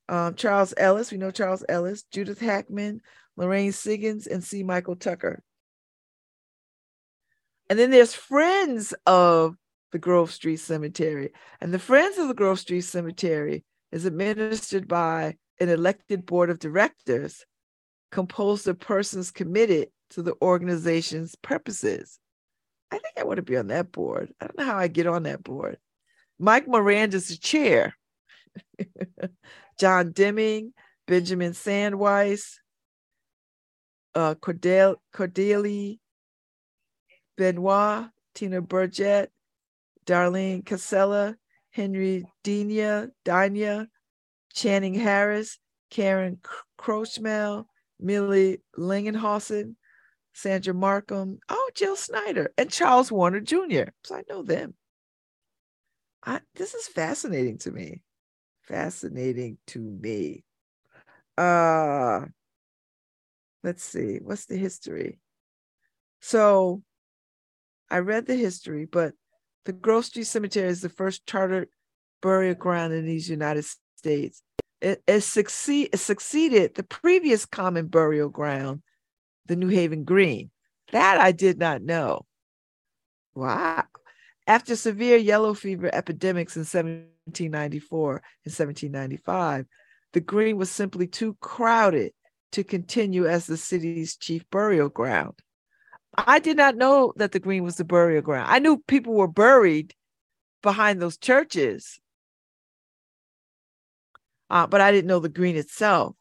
[0.09, 3.01] Um, Charles Ellis, we know Charles Ellis, Judith Hackman,
[3.37, 4.63] Lorraine Siggins, and C.
[4.63, 5.41] Michael Tucker.
[7.69, 9.55] And then there's Friends of
[9.93, 11.31] the Grove Street Cemetery.
[11.61, 16.59] And the Friends of the Grove Street Cemetery is administered by an elected board of
[16.59, 17.45] directors
[18.11, 22.19] composed of persons committed to the organization's purposes.
[22.91, 24.33] I think I want to be on that board.
[24.41, 25.77] I don't know how I get on that board.
[26.39, 27.95] Mike Miranda's the chair.
[29.79, 30.73] John Deming,
[31.07, 32.55] Benjamin Sandweiss,
[34.15, 35.99] uh, Cordell, Cordelie
[37.37, 39.31] Benoit, Tina Burgett,
[40.05, 41.35] Darlene Casella,
[41.71, 43.87] Henry Dina, Dina,
[44.53, 45.57] Channing Harris,
[45.89, 46.39] Karen
[46.79, 47.65] Krochmel,
[47.99, 49.75] Millie Lingenhausen,
[50.33, 53.91] Sandra Markham, oh, Jill Snyder, and Charles Warner Jr.
[54.03, 54.73] So I know them.
[56.25, 58.01] I, this is fascinating to me.
[58.61, 60.43] Fascinating to me.
[61.37, 62.25] Uh
[63.63, 65.19] let's see, what's the history?
[66.21, 66.83] So
[67.89, 69.13] I read the history, but
[69.65, 71.69] the Grove Street Cemetery is the first chartered
[72.21, 73.65] burial ground in these United
[73.97, 74.41] States.
[74.81, 78.81] It, it, succeed, it succeeded the previous common burial ground,
[79.45, 80.51] the New Haven Green.
[80.91, 82.25] That I did not know.
[83.33, 83.85] Wow.
[84.45, 89.65] After severe yellow fever epidemics in 1794 and 1795,
[90.11, 92.11] the Green was simply too crowded
[92.51, 95.39] to continue as the city's chief burial ground.
[96.15, 98.49] I did not know that the Green was the burial ground.
[98.49, 99.93] I knew people were buried
[100.61, 101.99] behind those churches,
[104.49, 106.15] uh, but I didn't know the Green itself.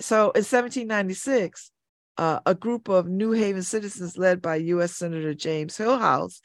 [0.00, 1.70] So in 1796,
[2.16, 4.96] uh, a group of New Haven citizens led by U.S.
[4.96, 6.40] Senator James Hillhouse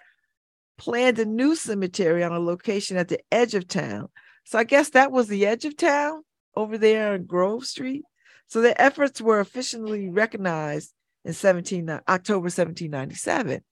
[0.78, 4.10] planned a new cemetery on a location at the edge of town.
[4.44, 6.24] So I guess that was the edge of town
[6.56, 8.04] over there on Grove Street.
[8.48, 10.94] So their efforts were officially recognized
[11.26, 13.64] in 17, October 1797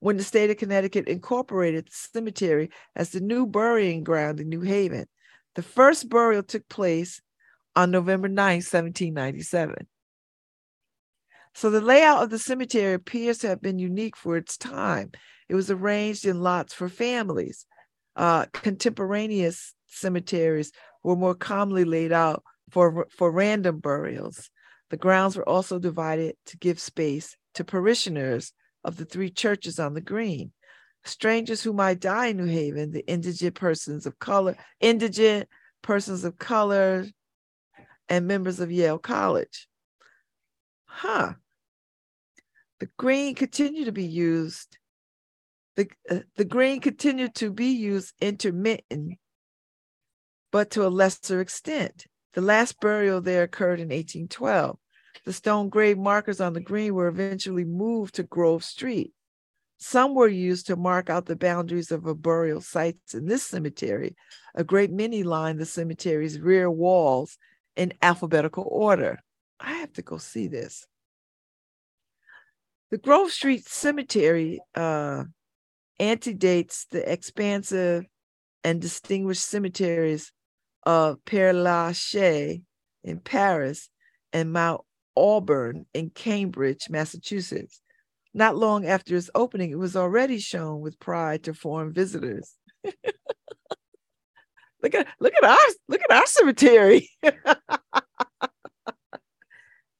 [0.00, 4.60] when the state of Connecticut incorporated the cemetery as the new burying ground in New
[4.60, 5.06] Haven.
[5.54, 7.20] The first burial took place
[7.74, 9.86] on November 9, 1797.
[11.54, 15.10] So the layout of the cemetery appears to have been unique for its time.
[15.48, 17.66] It was arranged in lots for families.
[18.14, 20.70] Uh, contemporaneous cemeteries
[21.02, 24.50] were more commonly laid out for, for random burials.
[24.90, 28.52] The grounds were also divided to give space to parishioners
[28.84, 30.52] of the three churches on the green.
[31.04, 35.48] Strangers who might die in New Haven, the indigent persons of color, indigent
[35.82, 37.06] persons of color,
[38.08, 39.68] and members of Yale College.
[40.86, 41.34] Huh.
[42.80, 44.78] The green continued to be used.
[45.76, 49.18] The, uh, the green continued to be used intermittent,
[50.50, 52.06] but to a lesser extent.
[52.38, 54.78] The last burial there occurred in 1812.
[55.24, 59.12] The stone grave markers on the green were eventually moved to Grove Street.
[59.78, 64.14] Some were used to mark out the boundaries of a burial sites in this cemetery.
[64.54, 67.38] A great many line the cemetery's rear walls
[67.74, 69.18] in alphabetical order.
[69.58, 70.86] I have to go see this.
[72.92, 75.24] The Grove Street Cemetery uh,
[75.98, 78.06] antedates the expansive
[78.62, 80.32] and distinguished cemeteries
[80.84, 82.60] of Père Lachaise
[83.04, 83.88] in Paris
[84.32, 84.80] and Mount
[85.16, 87.80] Auburn in Cambridge, Massachusetts.
[88.34, 92.54] Not long after its opening, it was already shown with pride to foreign visitors.
[92.84, 92.94] look
[94.94, 97.10] at look at our look at our cemetery.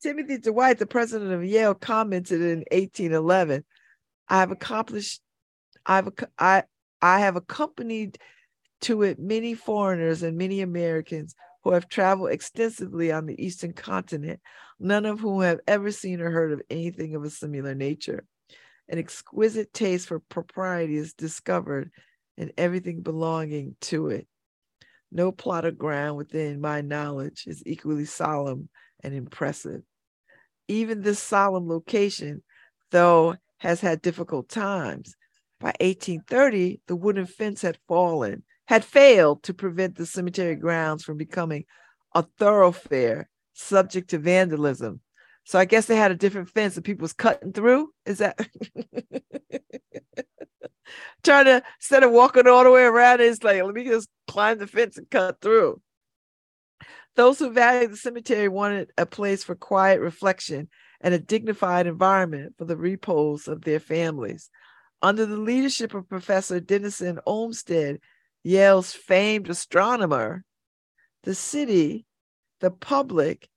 [0.02, 3.64] Timothy Dwight, the president of Yale, commented in 1811,
[4.28, 5.20] "I have accomplished,
[5.84, 6.62] I've I
[7.02, 8.18] I have accompanied
[8.82, 11.34] to it many foreigners and many Americans
[11.64, 14.40] who have traveled extensively on the Eastern continent,
[14.78, 18.24] none of whom have ever seen or heard of anything of a similar nature.
[18.88, 21.90] An exquisite taste for propriety is discovered
[22.36, 24.26] in everything belonging to it.
[25.10, 28.68] No plot of ground within my knowledge is equally solemn
[29.02, 29.82] and impressive.
[30.68, 32.42] Even this solemn location,
[32.90, 35.16] though, has had difficult times.
[35.60, 41.16] By 1830, the wooden fence had fallen had failed to prevent the cemetery grounds from
[41.16, 41.64] becoming
[42.14, 45.00] a thoroughfare subject to vandalism.
[45.44, 47.90] So I guess they had a different fence that people was cutting through.
[48.04, 48.38] Is that
[51.24, 54.58] trying to instead of walking all the way around, it's like let me just climb
[54.58, 55.80] the fence and cut through.
[57.16, 60.68] Those who valued the cemetery wanted a place for quiet reflection
[61.00, 64.50] and a dignified environment for the repose of their families.
[65.00, 68.00] Under the leadership of Professor Denison Olmsted,
[68.42, 70.44] Yale's famed astronomer,
[71.24, 72.06] the city,
[72.60, 73.48] the public,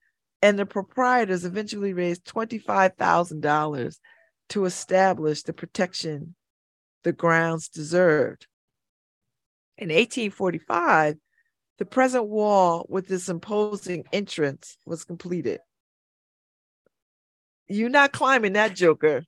[0.42, 3.98] and the proprietors eventually raised $25,000
[4.50, 6.36] to establish the protection
[7.04, 8.48] the grounds deserved.
[9.78, 11.18] In 1845,
[11.80, 15.60] the present wall with this imposing entrance was completed.
[17.68, 19.24] You're not climbing that joker.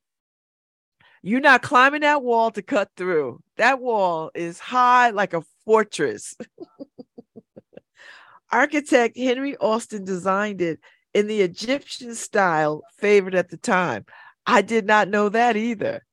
[1.26, 3.42] You're not climbing that wall to cut through.
[3.56, 6.36] That wall is high like a fortress.
[8.52, 10.80] Architect Henry Austin designed it
[11.14, 14.06] in the Egyptian style favored at the time.
[14.46, 16.06] I did not know that either.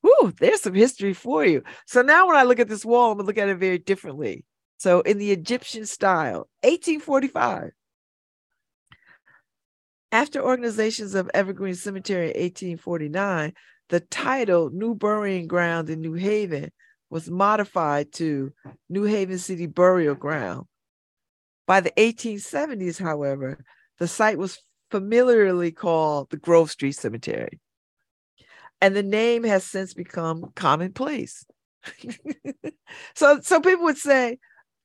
[0.00, 1.62] Whew, there's some history for you.
[1.86, 4.46] So now when I look at this wall, I'm gonna look at it very differently.
[4.78, 7.70] So in the Egyptian style, 1845.
[10.10, 13.52] After organizations of Evergreen Cemetery in 1849,
[13.88, 16.70] the title New Burying Ground in New Haven
[17.10, 18.52] was modified to
[18.88, 20.66] New Haven City Burial Ground.
[21.66, 23.64] By the 1870s, however,
[23.98, 27.60] the site was familiarly called the Grove Street Cemetery.
[28.80, 31.46] And the name has since become commonplace.
[33.14, 34.38] so, so people would say,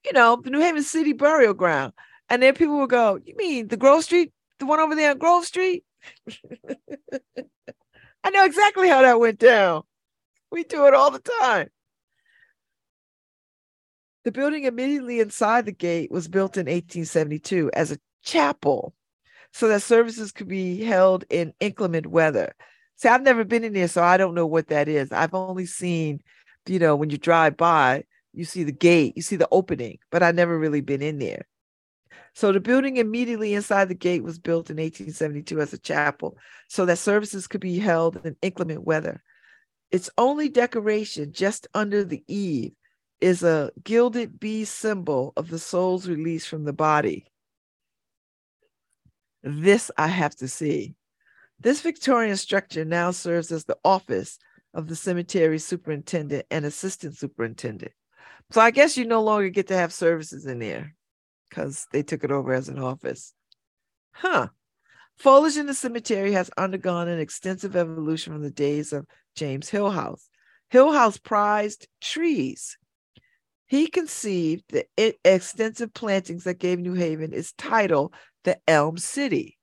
[0.06, 1.94] you know, the New Haven City Burial Ground.
[2.30, 5.18] And then people would go, You mean the Grove Street, the one over there on
[5.18, 5.84] Grove Street?
[8.24, 9.84] I know exactly how that went down.
[10.52, 11.70] We do it all the time.
[14.26, 18.94] The building immediately inside the gate was built in 1872 as a chapel
[19.54, 22.54] so that services could be held in inclement weather.
[22.98, 25.12] See, I've never been in there, so I don't know what that is.
[25.12, 26.20] I've only seen,
[26.68, 30.22] you know, when you drive by, you see the gate, you see the opening, but
[30.22, 31.48] I've never really been in there.
[32.40, 36.38] So the building immediately inside the gate was built in 1872 as a chapel
[36.70, 39.22] so that services could be held in inclement weather.
[39.92, 42.72] Its only decoration just under the eave
[43.20, 47.26] is a gilded bee symbol of the soul's release from the body.
[49.44, 50.96] This I have to see.
[51.60, 54.40] This Victorian structure now serves as the office
[54.74, 57.92] of the cemetery superintendent and assistant superintendent.
[58.52, 60.96] So I guess you no longer get to have services in there
[61.50, 63.34] because they took it over as an office.
[64.12, 64.50] Huh.
[65.18, 69.06] Foliage in the cemetery has undergone an extensive evolution from the days of
[69.36, 70.28] James Hillhouse.
[70.72, 72.78] Hillhouse prized trees.
[73.68, 74.86] He conceived the
[75.26, 78.14] extensive plantings that gave New Haven its title,
[78.44, 79.58] the Elm City.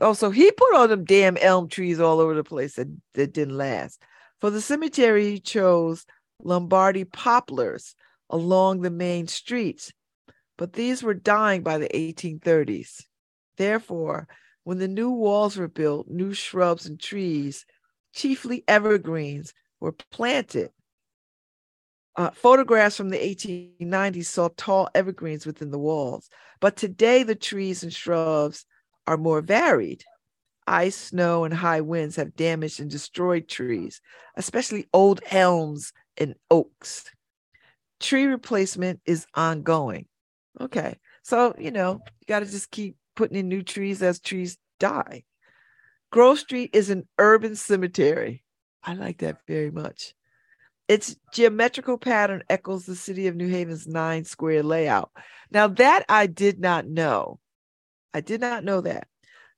[0.00, 3.56] Also, he put all them damn elm trees all over the place that, that didn't
[3.56, 4.02] last.
[4.40, 6.06] For the cemetery, he chose
[6.42, 7.94] Lombardy poplars
[8.30, 9.92] along the main streets,
[10.60, 13.06] but these were dying by the 1830s.
[13.56, 14.28] Therefore,
[14.62, 17.64] when the new walls were built, new shrubs and trees,
[18.12, 20.68] chiefly evergreens, were planted.
[22.14, 26.28] Uh, photographs from the 1890s saw tall evergreens within the walls,
[26.60, 28.66] but today the trees and shrubs
[29.06, 30.04] are more varied.
[30.66, 34.02] Ice, snow, and high winds have damaged and destroyed trees,
[34.36, 37.10] especially old elms and oaks.
[37.98, 40.04] Tree replacement is ongoing.
[40.58, 44.56] Okay, so you know, you got to just keep putting in new trees as trees
[44.78, 45.24] die.
[46.10, 48.42] Grove Street is an urban cemetery.
[48.82, 50.14] I like that very much.
[50.88, 55.12] Its geometrical pattern echoes the city of New Haven's nine square layout.
[55.52, 57.38] Now, that I did not know.
[58.12, 59.06] I did not know that.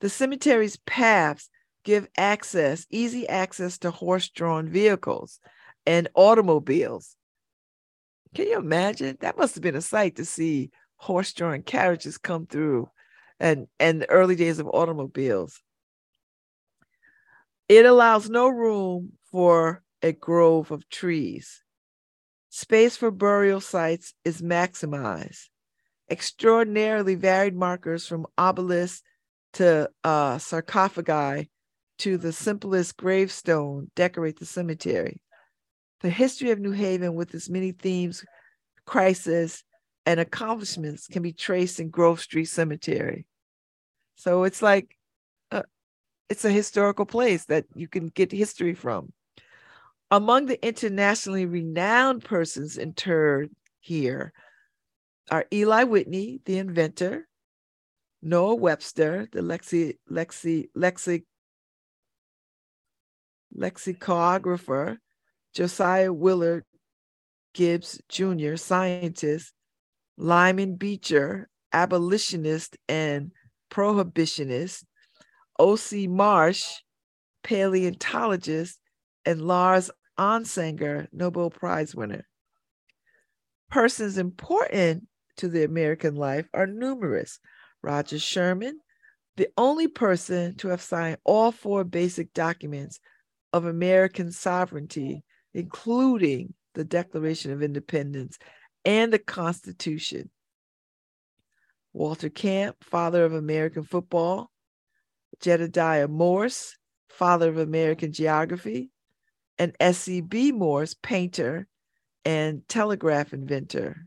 [0.01, 1.48] The cemetery's paths
[1.85, 5.40] give access, easy access to horse drawn vehicles
[5.86, 7.16] and automobiles.
[8.35, 9.16] Can you imagine?
[9.20, 10.70] That must have been a sight to see
[11.03, 12.89] horse drawn carriages come through
[13.41, 15.61] and, and the early days of automobiles.
[17.69, 21.65] It allows no room for a grove of trees.
[22.51, 25.49] Space for burial sites is maximized.
[26.09, 29.03] Extraordinarily varied markers from obelisks
[29.55, 31.51] to uh, sarcophagi
[31.99, 35.20] to the simplest gravestone decorate the cemetery.
[36.01, 38.24] The history of New Haven, with its many themes,
[38.87, 39.65] crises,
[40.07, 43.27] and accomplishments, can be traced in Grove Street Cemetery.
[44.16, 44.97] So it's like
[45.51, 45.62] uh,
[46.29, 49.12] it's a historical place that you can get history from.
[50.11, 53.51] Among the internationally renowned persons interred
[53.81, 54.33] here
[55.31, 57.27] are Eli Whitney, the inventor,
[58.23, 61.24] Noah Webster, the lexi, lexi, lexi,
[63.55, 64.99] lexicographer,
[65.55, 66.65] Josiah Willard
[67.55, 69.53] Gibbs Jr., scientist,
[70.16, 73.32] Lyman Beecher, abolitionist and
[73.70, 74.84] prohibitionist,
[75.59, 76.06] O.C.
[76.06, 76.80] Marsh,
[77.43, 78.78] paleontologist,
[79.24, 82.26] and Lars Onsager, Nobel Prize winner.
[83.70, 85.06] Persons important
[85.39, 87.39] to the American life are numerous.
[87.82, 88.78] Roger Sherman,
[89.36, 93.01] the only person to have signed all four basic documents
[93.52, 95.24] of American sovereignty,
[95.55, 98.39] including the Declaration of Independence
[98.85, 100.31] and the Constitution.
[101.93, 104.51] Walter Camp, father of American football.
[105.41, 106.77] Jedediah Morse,
[107.09, 108.91] father of American geography.
[109.59, 110.53] And S.E.B.
[110.53, 111.69] Morse, painter
[112.25, 114.07] and telegraph inventor.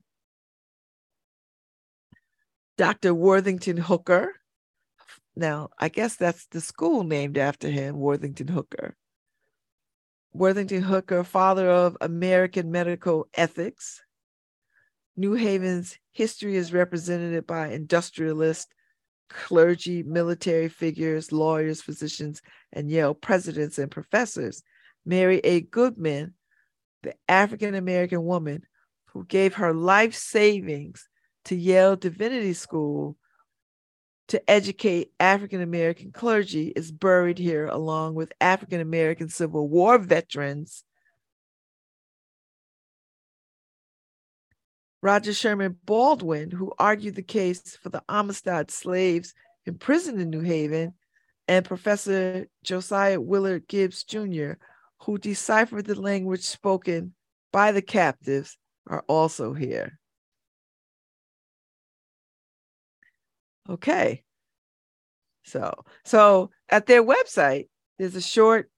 [2.77, 3.13] Dr.
[3.13, 4.33] Worthington Hooker.
[5.35, 8.95] Now, I guess that's the school named after him, Worthington Hooker.
[10.33, 14.01] Worthington Hooker, father of American medical ethics.
[15.17, 18.67] New Haven's history is represented by industrialists,
[19.29, 22.41] clergy, military figures, lawyers, physicians,
[22.73, 24.63] and Yale presidents and professors.
[25.05, 25.61] Mary A.
[25.61, 26.33] Goodman,
[27.03, 28.63] the African American woman
[29.07, 31.07] who gave her life savings
[31.45, 33.17] to Yale Divinity School
[34.27, 40.83] to educate African American clergy, is buried here along with African American Civil War veterans.
[45.05, 49.35] Roger Sherman Baldwin, who argued the case for the Amistad slaves
[49.67, 50.95] imprisoned in New Haven,
[51.47, 54.53] and Professor Josiah Willard Gibbs Jr.,
[55.01, 57.13] who deciphered the language spoken
[57.53, 58.57] by the captives,
[58.87, 59.99] are also here.
[63.69, 64.23] Okay.
[65.43, 67.67] So, so at their website,
[67.99, 68.71] there's a short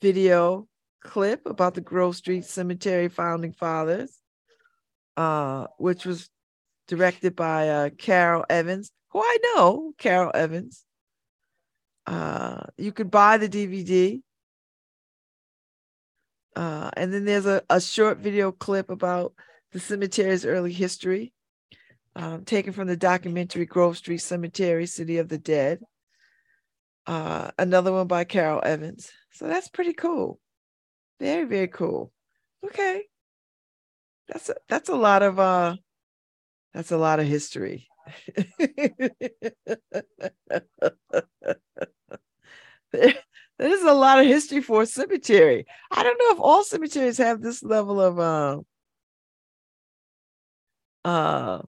[0.00, 0.68] video
[1.02, 4.17] clip about the Grove Street Cemetery founding fathers,
[5.18, 6.30] uh, which was
[6.86, 10.84] directed by uh, Carol Evans, who I know, Carol Evans.
[12.06, 14.22] Uh, you could buy the DVD.
[16.54, 19.34] Uh, and then there's a, a short video clip about
[19.72, 21.32] the cemetery's early history
[22.14, 25.80] um, taken from the documentary Grove Street Cemetery, City of the Dead.
[27.06, 29.10] Uh, another one by Carol Evans.
[29.32, 30.38] So that's pretty cool.
[31.18, 32.12] Very, very cool.
[32.64, 33.02] Okay.
[34.28, 35.76] That's a, that's a lot of uh
[36.74, 37.88] that's a lot of history.
[42.92, 45.66] there's a lot of history for a cemetery.
[45.90, 48.60] I don't know if all cemeteries have this level of uh,
[51.04, 51.62] uh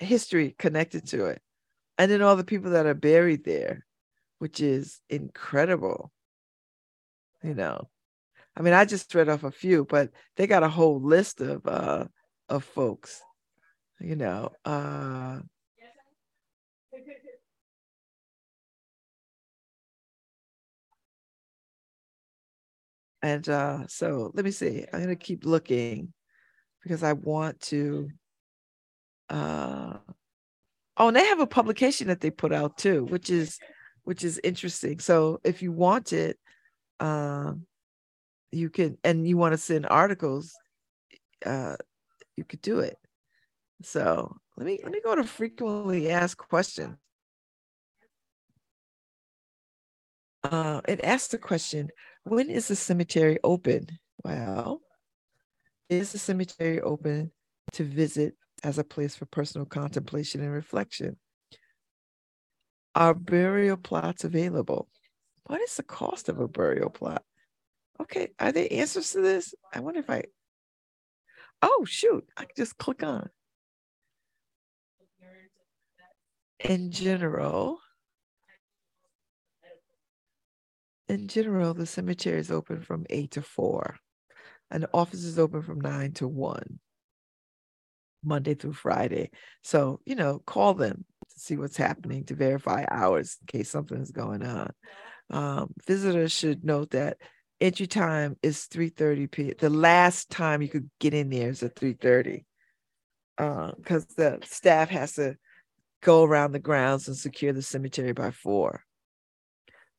[0.00, 1.42] history connected to it.
[1.98, 3.86] And then all the people that are buried there,
[4.40, 6.12] which is incredible.
[7.44, 7.90] You know,
[8.56, 11.66] I mean, I just read off a few, but they got a whole list of
[11.66, 12.06] uh
[12.48, 13.20] of folks,
[14.00, 14.50] you know.
[14.64, 15.40] Uh
[23.22, 24.86] and uh so let me see.
[24.90, 26.14] I'm gonna keep looking
[26.82, 28.08] because I want to
[29.28, 29.98] uh
[30.96, 33.58] oh and they have a publication that they put out too which is
[34.04, 36.38] which is interesting so if you want it
[37.00, 37.66] um
[38.52, 40.52] you can and you want to send articles
[41.44, 41.76] uh
[42.36, 42.96] you could do it
[43.82, 46.96] so let me let me go to frequently asked questions
[50.44, 51.88] uh it asks the question
[52.24, 53.86] when is the cemetery open
[54.22, 54.80] well
[55.88, 57.30] is the cemetery open
[57.72, 61.16] to visit as a place for personal contemplation and reflection.
[62.94, 64.88] Are burial plots available?
[65.44, 67.22] What is the cost of a burial plot?
[68.00, 69.54] Okay, are there answers to this?
[69.72, 70.24] I wonder if I.
[71.62, 73.30] Oh, shoot, I can just click on.
[76.60, 77.78] In general,
[81.08, 83.96] in general, the cemetery is open from 8 to 4,
[84.70, 86.80] and the office is open from 9 to 1.
[88.24, 89.30] Monday through Friday.
[89.62, 94.00] So, you know, call them to see what's happening to verify hours in case something
[94.00, 94.70] is going on.
[95.30, 97.18] Um, visitors should note that
[97.60, 99.54] entry time is 3:30 p.
[99.58, 102.44] The last time you could get in there is at 3:30
[103.36, 105.36] because uh, the staff has to
[106.02, 108.84] go around the grounds and secure the cemetery by four.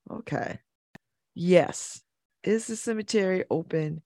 [0.10, 0.60] Okay.
[1.34, 2.02] Yes.
[2.44, 4.04] Is the cemetery open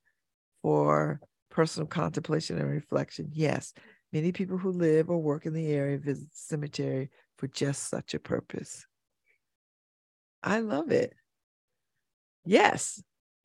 [0.61, 1.19] for
[1.51, 3.29] personal contemplation and reflection?
[3.33, 3.73] Yes.
[4.13, 8.13] Many people who live or work in the area visit the cemetery for just such
[8.13, 8.85] a purpose.
[10.43, 11.13] I love it.
[12.45, 13.01] Yes,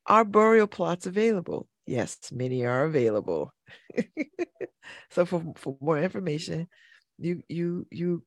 [0.07, 1.69] are burial plots available?
[1.87, 3.53] Yes, many are available.
[5.11, 6.69] so for, for more information,
[7.19, 8.25] you you you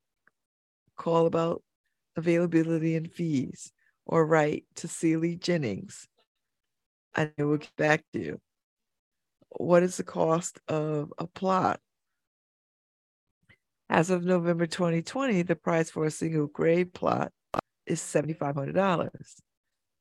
[0.98, 1.64] call about
[2.16, 3.72] availability and fees
[4.06, 6.08] or write to Celie Jennings
[7.16, 8.42] and it will get back to you.
[9.50, 11.80] What is the cost of a plot?
[13.90, 17.32] As of November 2020, the price for a single grade plot
[17.88, 19.10] is $7,500.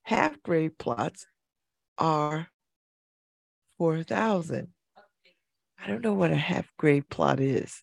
[0.02, 1.26] Half grade plots
[1.98, 2.48] are
[3.78, 4.68] 4000
[5.78, 7.82] I don't know what a half grade plot is.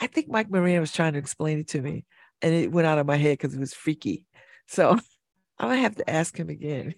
[0.00, 2.04] I think Mike Moran was trying to explain it to me
[2.42, 4.26] and it went out of my head because it was freaky.
[4.66, 4.90] So
[5.58, 6.94] I'm gonna have to ask him again.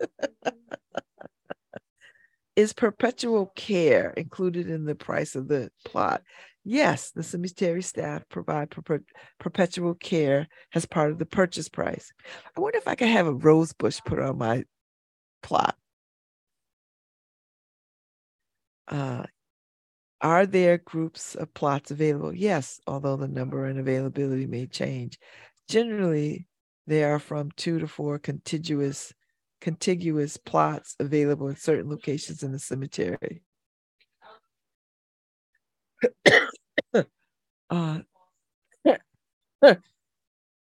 [2.56, 6.22] Is perpetual care included in the price of the plot?
[6.70, 9.02] Yes, the cemetery staff provide per-
[9.40, 12.12] perpetual care as part of the purchase price.
[12.54, 14.64] I wonder if I could have a rose bush put on my
[15.42, 15.76] plot.
[18.86, 19.24] Uh,
[20.20, 22.34] are there groups of plots available?
[22.34, 25.18] Yes, although the number and availability may change.
[25.70, 26.46] Generally,
[26.86, 29.14] there are from two to four contiguous
[29.62, 33.40] contiguous plots available in certain locations in the cemetery.
[37.70, 38.00] Uh,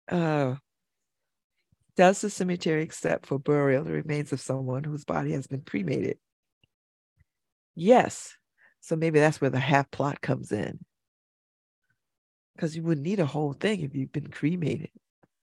[0.09, 0.55] uh,
[1.95, 6.17] does the cemetery accept for burial the remains of someone whose body has been cremated?
[7.75, 8.35] Yes.
[8.81, 10.79] So maybe that's where the half plot comes in.
[12.55, 14.89] Because you wouldn't need a whole thing if you've been cremated.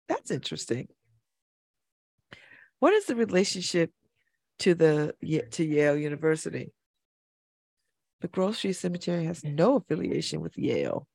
[0.07, 0.87] That's interesting.
[2.79, 3.91] What is the relationship
[4.59, 5.15] to the
[5.51, 6.71] to Yale University?
[8.21, 11.07] The Grove Street Cemetery has no affiliation with Yale,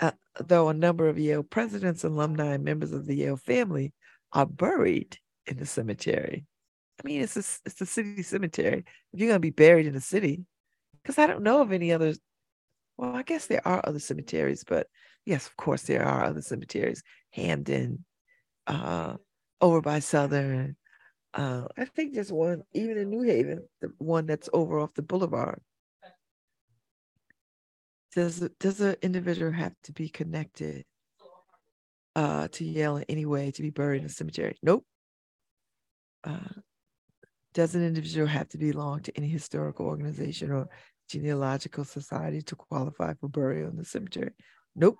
[0.00, 3.92] uh, though a number of Yale presidents, alumni, and members of the Yale family
[4.32, 6.46] are buried in the cemetery.
[7.02, 8.84] I mean, it's a, it's a city cemetery.
[9.12, 10.44] If you're going to be buried in the city,
[11.02, 12.18] because I don't know of any others.
[12.96, 14.88] Well, I guess there are other cemeteries, but
[15.24, 17.02] yes, of course, there are other cemeteries.
[17.30, 18.04] Hamden,
[18.66, 19.14] uh,
[19.60, 20.76] over by Southern.
[21.34, 25.02] Uh, I think there's one even in New Haven, the one that's over off the
[25.02, 25.60] boulevard.
[28.18, 30.84] Does does an individual have to be connected
[32.16, 34.58] uh, to Yale in any way to be buried in a cemetery?
[34.60, 34.84] Nope.
[36.24, 36.58] Uh,
[37.54, 40.66] does an individual have to belong to any historical organization or
[41.08, 44.32] genealogical society to qualify for burial in the cemetery?
[44.74, 44.98] Nope.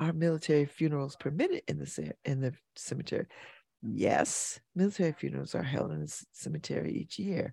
[0.00, 3.26] Are military funerals permitted in the in the cemetery?
[3.82, 7.52] Yes, military funerals are held in the cemetery each year.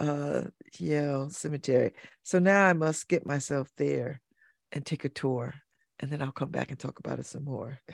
[0.00, 0.44] uh
[0.78, 1.92] Yale Cemetery.
[2.24, 4.22] So now I must get myself there
[4.72, 5.54] and take a tour,
[6.00, 7.80] and then I'll come back and talk about it some more.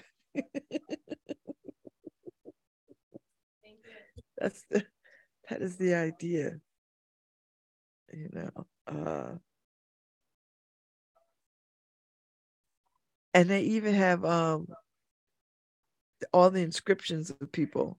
[4.38, 4.84] That's the,
[5.50, 6.60] that is the idea.
[8.12, 9.36] You know, uh
[13.34, 14.68] and they even have um
[16.32, 17.98] all the inscriptions of people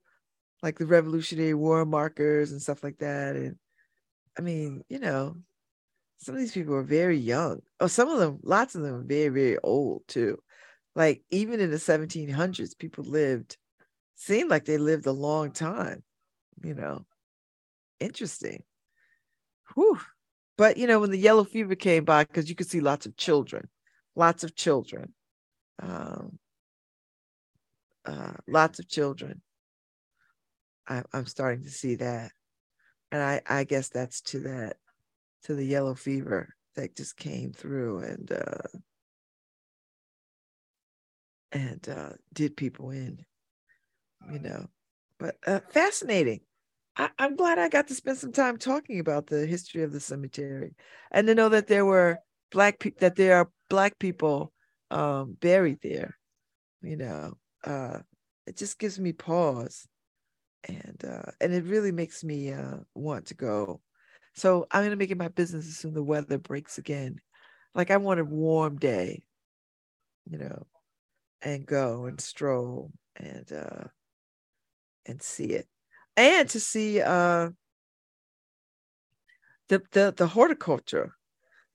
[0.64, 3.36] like the Revolutionary War markers and stuff like that.
[3.36, 3.58] And
[4.38, 5.38] I mean, you know,
[6.18, 7.62] some of these people are very young.
[7.80, 10.40] Oh, some of them, lots of them very, very old too.
[10.96, 13.58] Like even in the 1700s, people lived,
[14.16, 16.04] seemed like they lived a long time,
[16.64, 17.06] you know.
[18.00, 18.64] Interesting.
[19.76, 20.00] Whew.
[20.58, 23.16] But you know, when the yellow fever came by, because you could see lots of
[23.16, 23.70] children,
[24.16, 25.14] lots of children,
[25.82, 26.40] um,
[28.06, 29.42] uh, lots of children
[30.88, 32.32] I, I'm starting to see that.
[33.12, 34.78] And I, I guess that's to that,
[35.44, 38.78] to the yellow fever that just came through and uh
[41.52, 43.26] and uh did people in,
[44.32, 44.68] you know.
[45.20, 46.42] But uh fascinating.
[46.96, 50.00] I, I'm glad I got to spend some time talking about the history of the
[50.00, 50.74] cemetery
[51.12, 52.20] and to know that there were
[52.52, 54.52] black people that there are black people
[54.92, 56.18] um buried there,
[56.82, 57.34] you know.
[57.64, 58.00] Uh
[58.46, 59.88] it just gives me pause
[60.64, 63.82] and uh, and it really makes me uh, want to go.
[64.36, 67.20] So I'm gonna make it my business as soon the weather breaks again.
[67.76, 69.24] Like I want a warm day,
[70.30, 70.66] you know,
[71.42, 73.88] and go and stroll and uh,
[75.06, 75.68] and see it,
[76.16, 77.50] and to see uh,
[79.70, 81.14] the the, the horticulture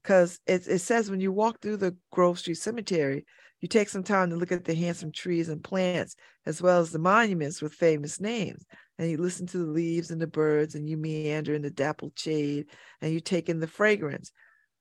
[0.03, 3.25] because it, it says when you walk through the Grove Street Cemetery,
[3.63, 6.91] you take some time to look at the handsome trees and plants, as well as
[6.91, 8.67] the monuments with famous names.
[8.99, 12.19] And you listen to the leaves and the birds, and you meander in the dappled
[12.19, 12.67] shade,
[13.01, 14.33] and you take in the fragrance.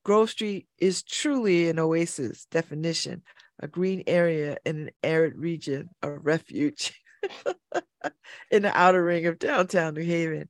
[0.03, 3.21] Grove Street is truly an oasis definition,
[3.59, 6.99] a green area in an arid region, a refuge
[8.51, 10.49] in the outer ring of downtown New Haven.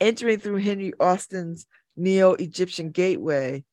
[0.00, 1.66] Entering through Henry Austin's
[1.96, 3.64] Neo Egyptian Gateway,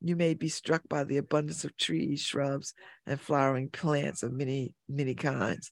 [0.00, 2.74] you may be struck by the abundance of trees, shrubs,
[3.06, 5.70] and flowering plants of many, many kinds.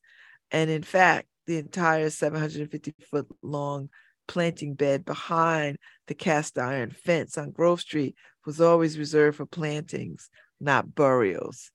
[0.50, 3.90] And in fact, the entire 750 foot long
[4.26, 10.30] planting bed behind the cast iron fence on Grove Street was always reserved for plantings,
[10.60, 11.70] not burials.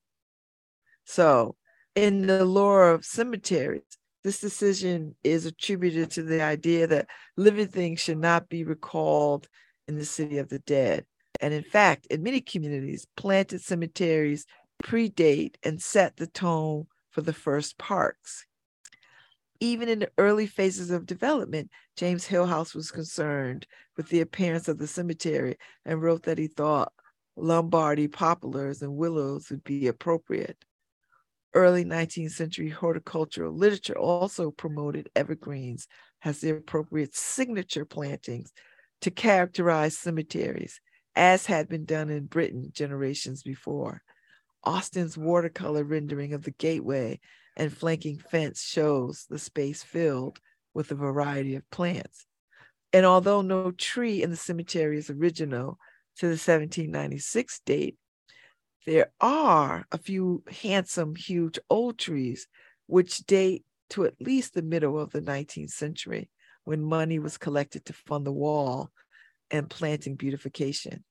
[1.04, 1.56] So,
[1.94, 3.82] in the lore of cemeteries,
[4.22, 9.48] this decision is attributed to the idea that living things should not be recalled
[9.88, 11.04] in the city of the dead.
[11.40, 14.46] And in fact, in many communities, planted cemeteries
[14.82, 18.46] predate and set the tone for the first parks.
[19.58, 24.78] Even in the early phases of development, James Hillhouse was concerned with the appearance of
[24.78, 26.92] the cemetery and wrote that he thought
[27.36, 30.64] Lombardy poplars and willows would be appropriate.
[31.52, 35.88] Early 19th century horticultural literature also promoted evergreens
[36.22, 38.52] as the appropriate signature plantings
[39.00, 40.80] to characterize cemeteries
[41.16, 44.02] as had been done in Britain generations before.
[44.62, 47.18] Austin's watercolor rendering of the gateway
[47.56, 50.38] and flanking fence shows the space filled
[50.74, 52.26] with a variety of plants.
[52.92, 55.78] And although no tree in the cemetery is original
[56.16, 57.96] to the 1796 date,
[58.86, 62.46] there are a few handsome, huge old trees
[62.86, 66.30] which date to at least the middle of the 19th century
[66.64, 68.90] when money was collected to fund the wall
[69.50, 71.04] and planting beautification,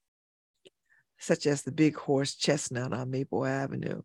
[1.20, 4.02] such as the big horse chestnut on Maple Avenue.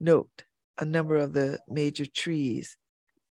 [0.00, 0.44] Note,
[0.78, 2.76] a number of the major trees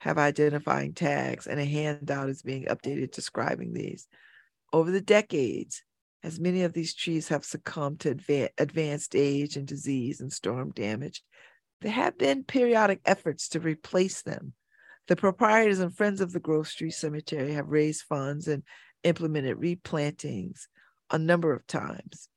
[0.00, 4.06] have identifying tags, and a handout is being updated describing these.
[4.72, 5.82] Over the decades,
[6.22, 10.70] as many of these trees have succumbed to adva- advanced age and disease and storm
[10.72, 11.22] damage,
[11.80, 14.54] there have been periodic efforts to replace them.
[15.08, 18.64] The proprietors and friends of the Grove Street Cemetery have raised funds and
[19.06, 20.66] implemented replantings
[21.10, 22.28] a number of times.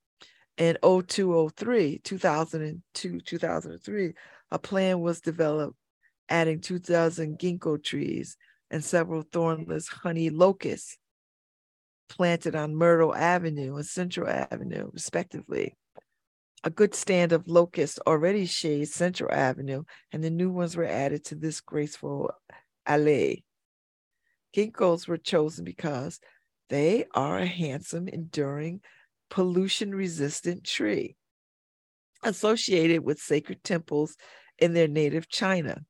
[0.58, 4.14] In 0203, 2002, 2003,
[4.52, 5.76] a plan was developed
[6.30, 8.38] adding 2,000 ginkgo trees
[8.70, 10.98] and several thornless honey locusts
[12.08, 15.76] planted on Myrtle Avenue and Central Avenue, respectively.
[16.64, 21.24] A good stand of locusts already shades Central Avenue, and the new ones were added
[21.26, 22.32] to this graceful
[22.86, 23.46] alley.
[24.56, 26.20] Ginkgos were chosen because
[26.70, 28.82] they are a handsome, enduring,
[29.30, 31.16] pollution resistant tree
[32.24, 34.18] associated with sacred temples
[34.58, 35.84] in their native China.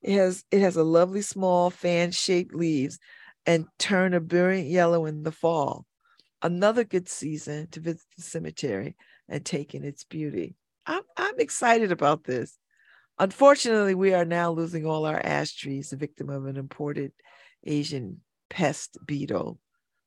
[0.00, 2.98] It has it has a lovely small fan-shaped leaves
[3.46, 5.86] and turn a brilliant yellow in the fall.
[6.42, 8.96] Another good season to visit the cemetery
[9.28, 10.56] and take in its beauty.
[10.86, 12.58] I'm I'm excited about this.
[13.18, 17.12] Unfortunately, we are now losing all our ash trees, the victim of an imported
[17.64, 19.58] Asian pest beetle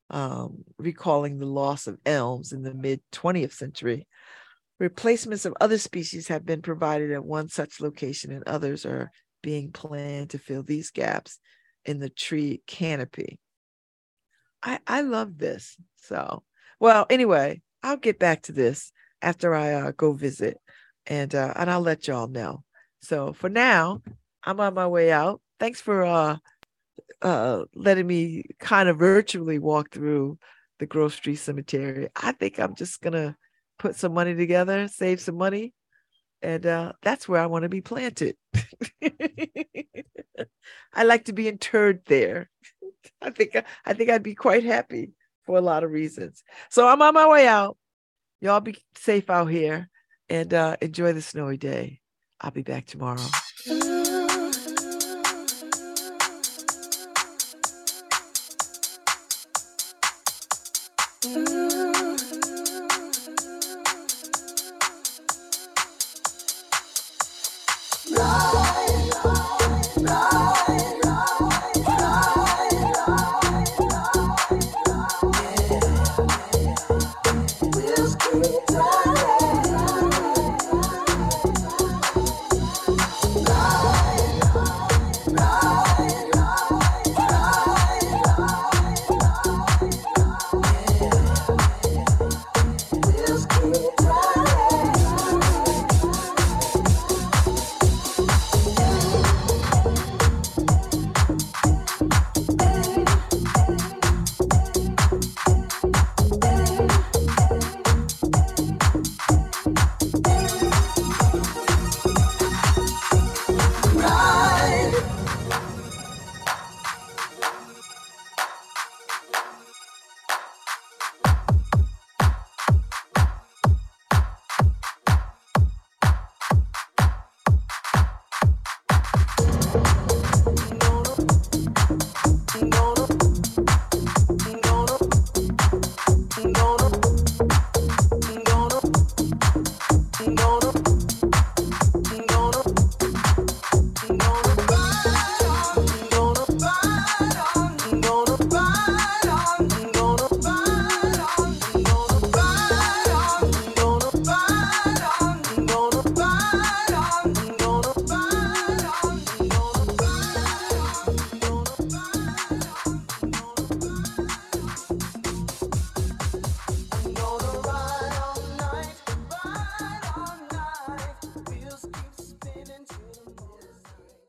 [0.09, 4.07] um, recalling the loss of elms in the mid 20th century.
[4.79, 9.11] Replacements of other species have been provided at one such location, and others are
[9.41, 11.39] being planned to fill these gaps
[11.85, 13.39] in the tree canopy.
[14.61, 15.77] I, I love this.
[15.95, 16.43] So,
[16.79, 18.91] well, anyway, I'll get back to this
[19.21, 20.57] after I uh, go visit,
[21.05, 22.63] and uh, and I'll let y'all know.
[23.01, 24.01] So for now,
[24.43, 25.41] I'm on my way out.
[25.59, 26.37] Thanks for uh,
[27.21, 30.37] uh, letting me kind of virtually walk through
[30.79, 32.09] the Grove Street Cemetery.
[32.15, 33.37] I think I'm just gonna
[33.79, 35.73] put some money together, save some money,
[36.41, 38.35] and uh, that's where I want to be planted.
[40.93, 42.49] I like to be interred there.
[43.21, 43.55] I think
[43.85, 45.11] I think I'd be quite happy
[45.45, 46.43] for a lot of reasons.
[46.69, 47.77] So I'm on my way out.
[48.41, 49.89] Y'all be safe out here
[50.29, 52.01] and uh, enjoy the snowy day.
[52.41, 53.25] I'll be back tomorrow.